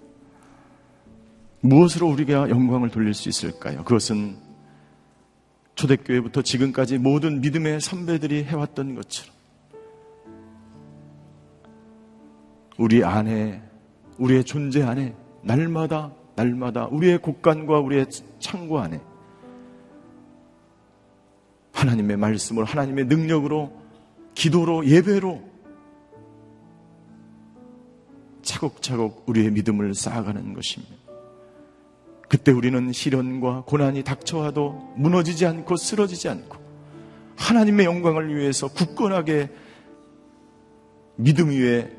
무엇으로 1.61 2.09
우리가 2.09 2.49
영광을 2.49 2.89
돌릴 2.89 3.13
수 3.13 3.29
있을까요? 3.29 3.85
그것은 3.85 4.39
초대교회부터 5.75 6.41
지금까지 6.41 6.97
모든 6.97 7.43
믿음의 7.43 7.83
선배들이 7.83 8.45
해왔던 8.45 8.95
것처럼 8.95 9.35
우리 12.79 13.05
안에 13.05 13.63
우리의 14.17 14.45
존재 14.45 14.83
안에 14.83 15.15
날마다 15.43 16.11
날마다 16.37 16.87
우리의 16.87 17.19
곳간과 17.19 17.81
우리의 17.81 18.07
창고 18.39 18.79
안에 18.79 19.10
하나님의 21.81 22.19
말씀으로 22.19 22.67
하나님의 22.67 23.07
능력으로 23.07 23.73
기도로 24.35 24.87
예배로 24.87 25.43
차곡차곡 28.43 29.25
우리의 29.27 29.51
믿음을 29.51 29.95
쌓아가는 29.95 30.53
것입니다. 30.53 30.95
그때 32.29 32.53
우리는 32.53 32.93
시련과 32.93 33.65
고난이 33.67 34.05
닥쳐와도 34.05 34.93
무너지지 34.97 35.47
않고 35.47 35.77
쓰러지지 35.77 36.29
않고 36.29 36.59
하나님의 37.37 37.87
영광을 37.87 38.35
위해서 38.37 38.69
굳건하게 38.69 39.49
믿음 41.17 41.49
위에 41.51 41.91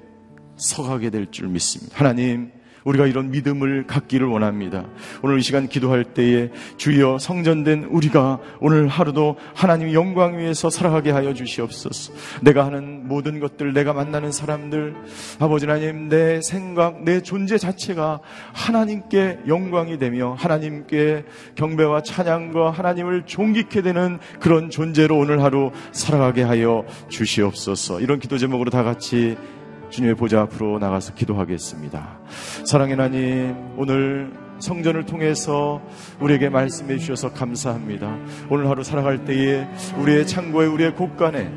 서가게 0.57 1.09
될 1.09 1.31
줄 1.31 1.47
믿습니다. 1.47 1.97
하나님, 1.97 2.51
우리가 2.83 3.07
이런 3.07 3.31
믿음을 3.31 3.85
갖기를 3.87 4.27
원합니다. 4.27 4.85
오늘 5.21 5.39
이 5.39 5.41
시간 5.41 5.67
기도할 5.67 6.03
때에 6.03 6.49
주여 6.77 7.19
성전된 7.19 7.85
우리가 7.85 8.39
오늘 8.59 8.87
하루도 8.87 9.35
하나님 9.53 9.93
영광 9.93 10.37
위에서 10.37 10.69
살아가게 10.69 11.11
하여 11.11 11.33
주시옵소서. 11.33 12.13
내가 12.41 12.65
하는 12.65 13.07
모든 13.07 13.39
것들, 13.39 13.73
내가 13.73 13.93
만나는 13.93 14.31
사람들, 14.31 14.95
아버지 15.39 15.65
하나님, 15.65 16.09
내 16.09 16.41
생각, 16.41 17.03
내 17.03 17.21
존재 17.21 17.57
자체가 17.57 18.19
하나님께 18.53 19.39
영광이 19.47 19.97
되며 19.97 20.33
하나님께 20.37 21.25
경배와 21.55 22.01
찬양과 22.01 22.71
하나님을 22.71 23.23
존귀케 23.25 23.81
되는 23.81 24.19
그런 24.39 24.69
존재로 24.69 25.17
오늘 25.17 25.43
하루 25.43 25.71
살아가게 25.91 26.43
하여 26.43 26.85
주시옵소서. 27.09 27.99
이런 27.99 28.19
기도 28.19 28.37
제목으로 28.37 28.69
다 28.69 28.83
같이 28.83 29.37
주님의 29.91 30.15
보좌 30.15 30.41
앞으로 30.41 30.79
나가서 30.79 31.13
기도하겠습니다. 31.13 32.19
사랑의 32.65 32.95
하나님, 32.95 33.55
오늘 33.77 34.31
성전을 34.59 35.05
통해서 35.05 35.81
우리에게 36.21 36.47
말씀해 36.49 36.97
주셔서 36.97 37.33
감사합니다. 37.33 38.17
오늘 38.49 38.69
하루 38.69 38.83
살아갈 38.83 39.25
때에 39.25 39.67
우리의 39.97 40.25
창고에 40.25 40.67
우리의 40.67 40.95
곳간에 40.95 41.51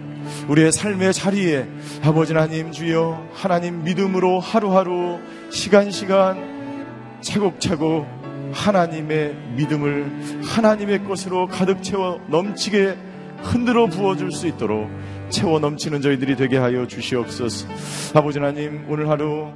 우리의 0.48 0.72
삶의 0.72 1.12
자리에 1.12 1.68
아버지 2.02 2.32
하나님 2.32 2.72
주여 2.72 3.28
하나님 3.34 3.84
믿음으로 3.84 4.40
하루하루 4.40 5.20
시간 5.50 5.92
시간 5.92 7.18
차곡차곡 7.20 8.06
하나님의 8.52 9.34
믿음을 9.56 10.42
하나님의 10.42 11.04
것으로 11.04 11.46
가득 11.46 11.82
채워 11.82 12.20
넘치게 12.28 12.96
흔들어 13.42 13.86
부어줄 13.86 14.32
수 14.32 14.46
있도록 14.46 14.88
채워 15.34 15.58
넘치는 15.58 16.00
저희들이 16.00 16.36
되게 16.36 16.58
하여 16.58 16.86
주시옵소서. 16.86 17.66
아버지 18.14 18.38
하나님, 18.38 18.86
오늘 18.88 19.08
하루 19.08 19.48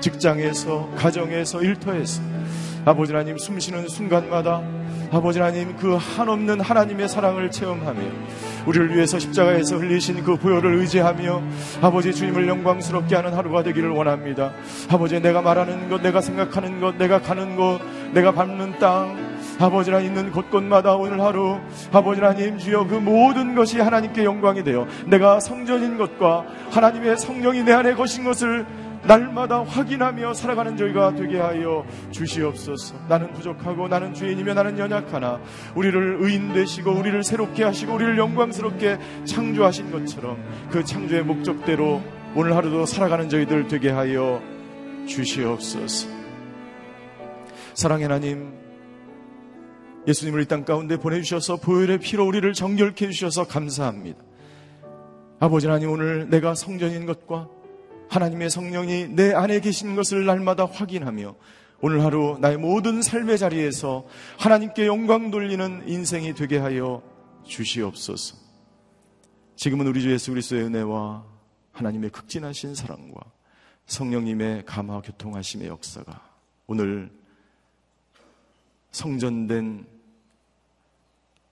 직장에서, 0.00 0.88
가정에서, 0.96 1.62
일터에서 1.62 2.22
아버지 2.86 3.12
하나님 3.12 3.36
숨 3.36 3.60
쉬는 3.60 3.88
순간마다 3.88 4.62
아버지 5.12 5.38
하나님 5.38 5.76
그 5.76 5.96
한없는 5.96 6.62
하나님의 6.62 7.10
사랑을 7.10 7.50
체험하며 7.50 8.00
우리를 8.66 8.94
위해서 8.94 9.18
십자가에서 9.18 9.76
흘리신 9.76 10.22
그 10.22 10.36
보혈을 10.36 10.74
의지하며 10.74 11.42
아버지 11.80 12.14
주님을 12.14 12.48
영광스럽게 12.48 13.16
하는 13.16 13.34
하루가 13.34 13.62
되기를 13.62 13.90
원합니다. 13.90 14.52
아버지 14.88 15.20
내가 15.20 15.42
말하는 15.42 15.88
것, 15.88 16.02
내가 16.02 16.20
생각하는 16.20 16.80
것, 16.80 16.96
내가 16.96 17.20
가는 17.20 17.56
곳, 17.56 17.80
내가 18.12 18.32
밟는 18.32 18.78
땅, 18.78 19.30
아버지랑 19.58 20.04
있는 20.04 20.30
곳곳마다 20.32 20.94
오늘 20.94 21.20
하루 21.20 21.58
아버지 21.92 22.20
하나님 22.20 22.56
주여 22.56 22.86
그 22.86 22.94
모든 22.94 23.54
것이 23.54 23.78
하나님께 23.78 24.24
영광이 24.24 24.64
되어 24.64 24.86
내가 25.06 25.38
성전인 25.38 25.98
것과 25.98 26.46
하나님의 26.70 27.18
성령이 27.18 27.62
내 27.64 27.72
안에 27.72 27.94
거신 27.94 28.24
것을 28.24 28.64
날마다 29.06 29.62
확인하며 29.64 30.34
살아가는 30.34 30.76
저희가 30.76 31.14
되게 31.14 31.38
하여 31.38 31.84
주시옵소서. 32.10 32.94
나는 33.08 33.32
부족하고 33.32 33.88
나는 33.88 34.12
죄인이며 34.14 34.54
나는 34.54 34.78
연약하나 34.78 35.40
우리를 35.74 36.18
의인 36.20 36.52
되시고 36.52 36.92
우리를 36.92 37.22
새롭게 37.22 37.64
하시고 37.64 37.94
우리를 37.94 38.18
영광스럽게 38.18 38.98
창조하신 39.24 39.90
것처럼 39.90 40.36
그 40.70 40.84
창조의 40.84 41.24
목적대로 41.24 42.02
오늘 42.34 42.54
하루도 42.54 42.86
살아가는 42.86 43.28
저희들 43.28 43.68
되게 43.68 43.90
하여 43.90 44.42
주시옵소서. 45.06 46.08
사랑의 47.74 48.04
하나님, 48.04 48.52
예수님을 50.06 50.42
이 50.42 50.44
땅 50.46 50.64
가운데 50.64 50.96
보내주셔서 50.96 51.56
보혈의 51.56 51.98
피로 51.98 52.26
우리를 52.26 52.52
정결케 52.52 53.06
해주셔서 53.06 53.46
감사합니다. 53.46 54.22
아버지 55.40 55.66
하나님 55.66 55.90
오늘 55.90 56.28
내가 56.28 56.54
성전인 56.54 57.06
것과 57.06 57.48
하나님의 58.10 58.50
성령이 58.50 59.08
내 59.10 59.32
안에 59.32 59.60
계신 59.60 59.94
것을 59.94 60.26
날마다 60.26 60.66
확인하며 60.66 61.36
오늘 61.80 62.04
하루 62.04 62.36
나의 62.40 62.58
모든 62.58 63.02
삶의 63.02 63.38
자리에서 63.38 64.04
하나님께 64.38 64.86
영광 64.86 65.30
돌리는 65.30 65.88
인생이 65.88 66.34
되게 66.34 66.58
하여 66.58 67.02
주시옵소서. 67.44 68.36
지금은 69.54 69.86
우리 69.86 70.02
주 70.02 70.10
예수 70.10 70.32
그리스도의 70.32 70.64
은혜와 70.64 71.24
하나님의 71.72 72.10
극진하신 72.10 72.74
사랑과 72.74 73.20
성령님의 73.86 74.66
감화 74.66 75.00
교통하심의 75.00 75.68
역사가 75.68 76.20
오늘 76.66 77.10
성전된 78.90 79.86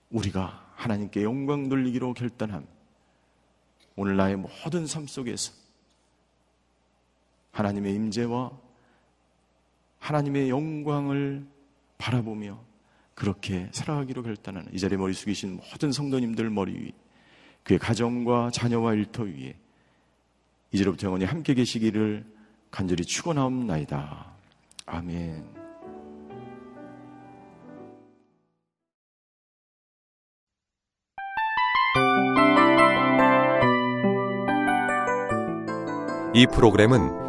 우리가 0.09 0.73
하나님께 0.75 1.23
영광 1.23 1.69
돌리기로 1.69 2.13
결단함. 2.13 2.67
오늘 3.95 4.17
나의 4.17 4.35
모든 4.35 4.87
삶 4.87 5.07
속에서 5.07 5.58
하나님의 7.59 7.93
임재와 7.93 8.51
하나님의 9.99 10.49
영광을 10.49 11.45
바라보며 11.97 12.57
그렇게 13.13 13.67
살아가기로 13.73 14.23
결단하는 14.23 14.73
이 14.73 14.79
자리에 14.79 14.97
머리 14.97 15.13
숙이신 15.13 15.59
모든 15.71 15.91
성도님들 15.91 16.49
머리 16.49 16.73
위 16.73 16.93
그의 17.63 17.77
가정과 17.77 18.51
자녀와 18.51 18.93
일터 18.93 19.23
위에 19.23 19.55
이제로부터 20.71 21.07
영원히 21.07 21.25
함께 21.25 21.53
계시기를 21.53 22.25
간절히 22.71 23.03
축원하옵나이다. 23.03 24.25
아멘. 24.85 25.59
이 36.33 36.47
프로그램은 36.47 37.28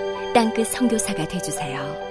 땅끝 0.33 0.67
성교사가 0.67 1.27
되주세요 1.27 2.10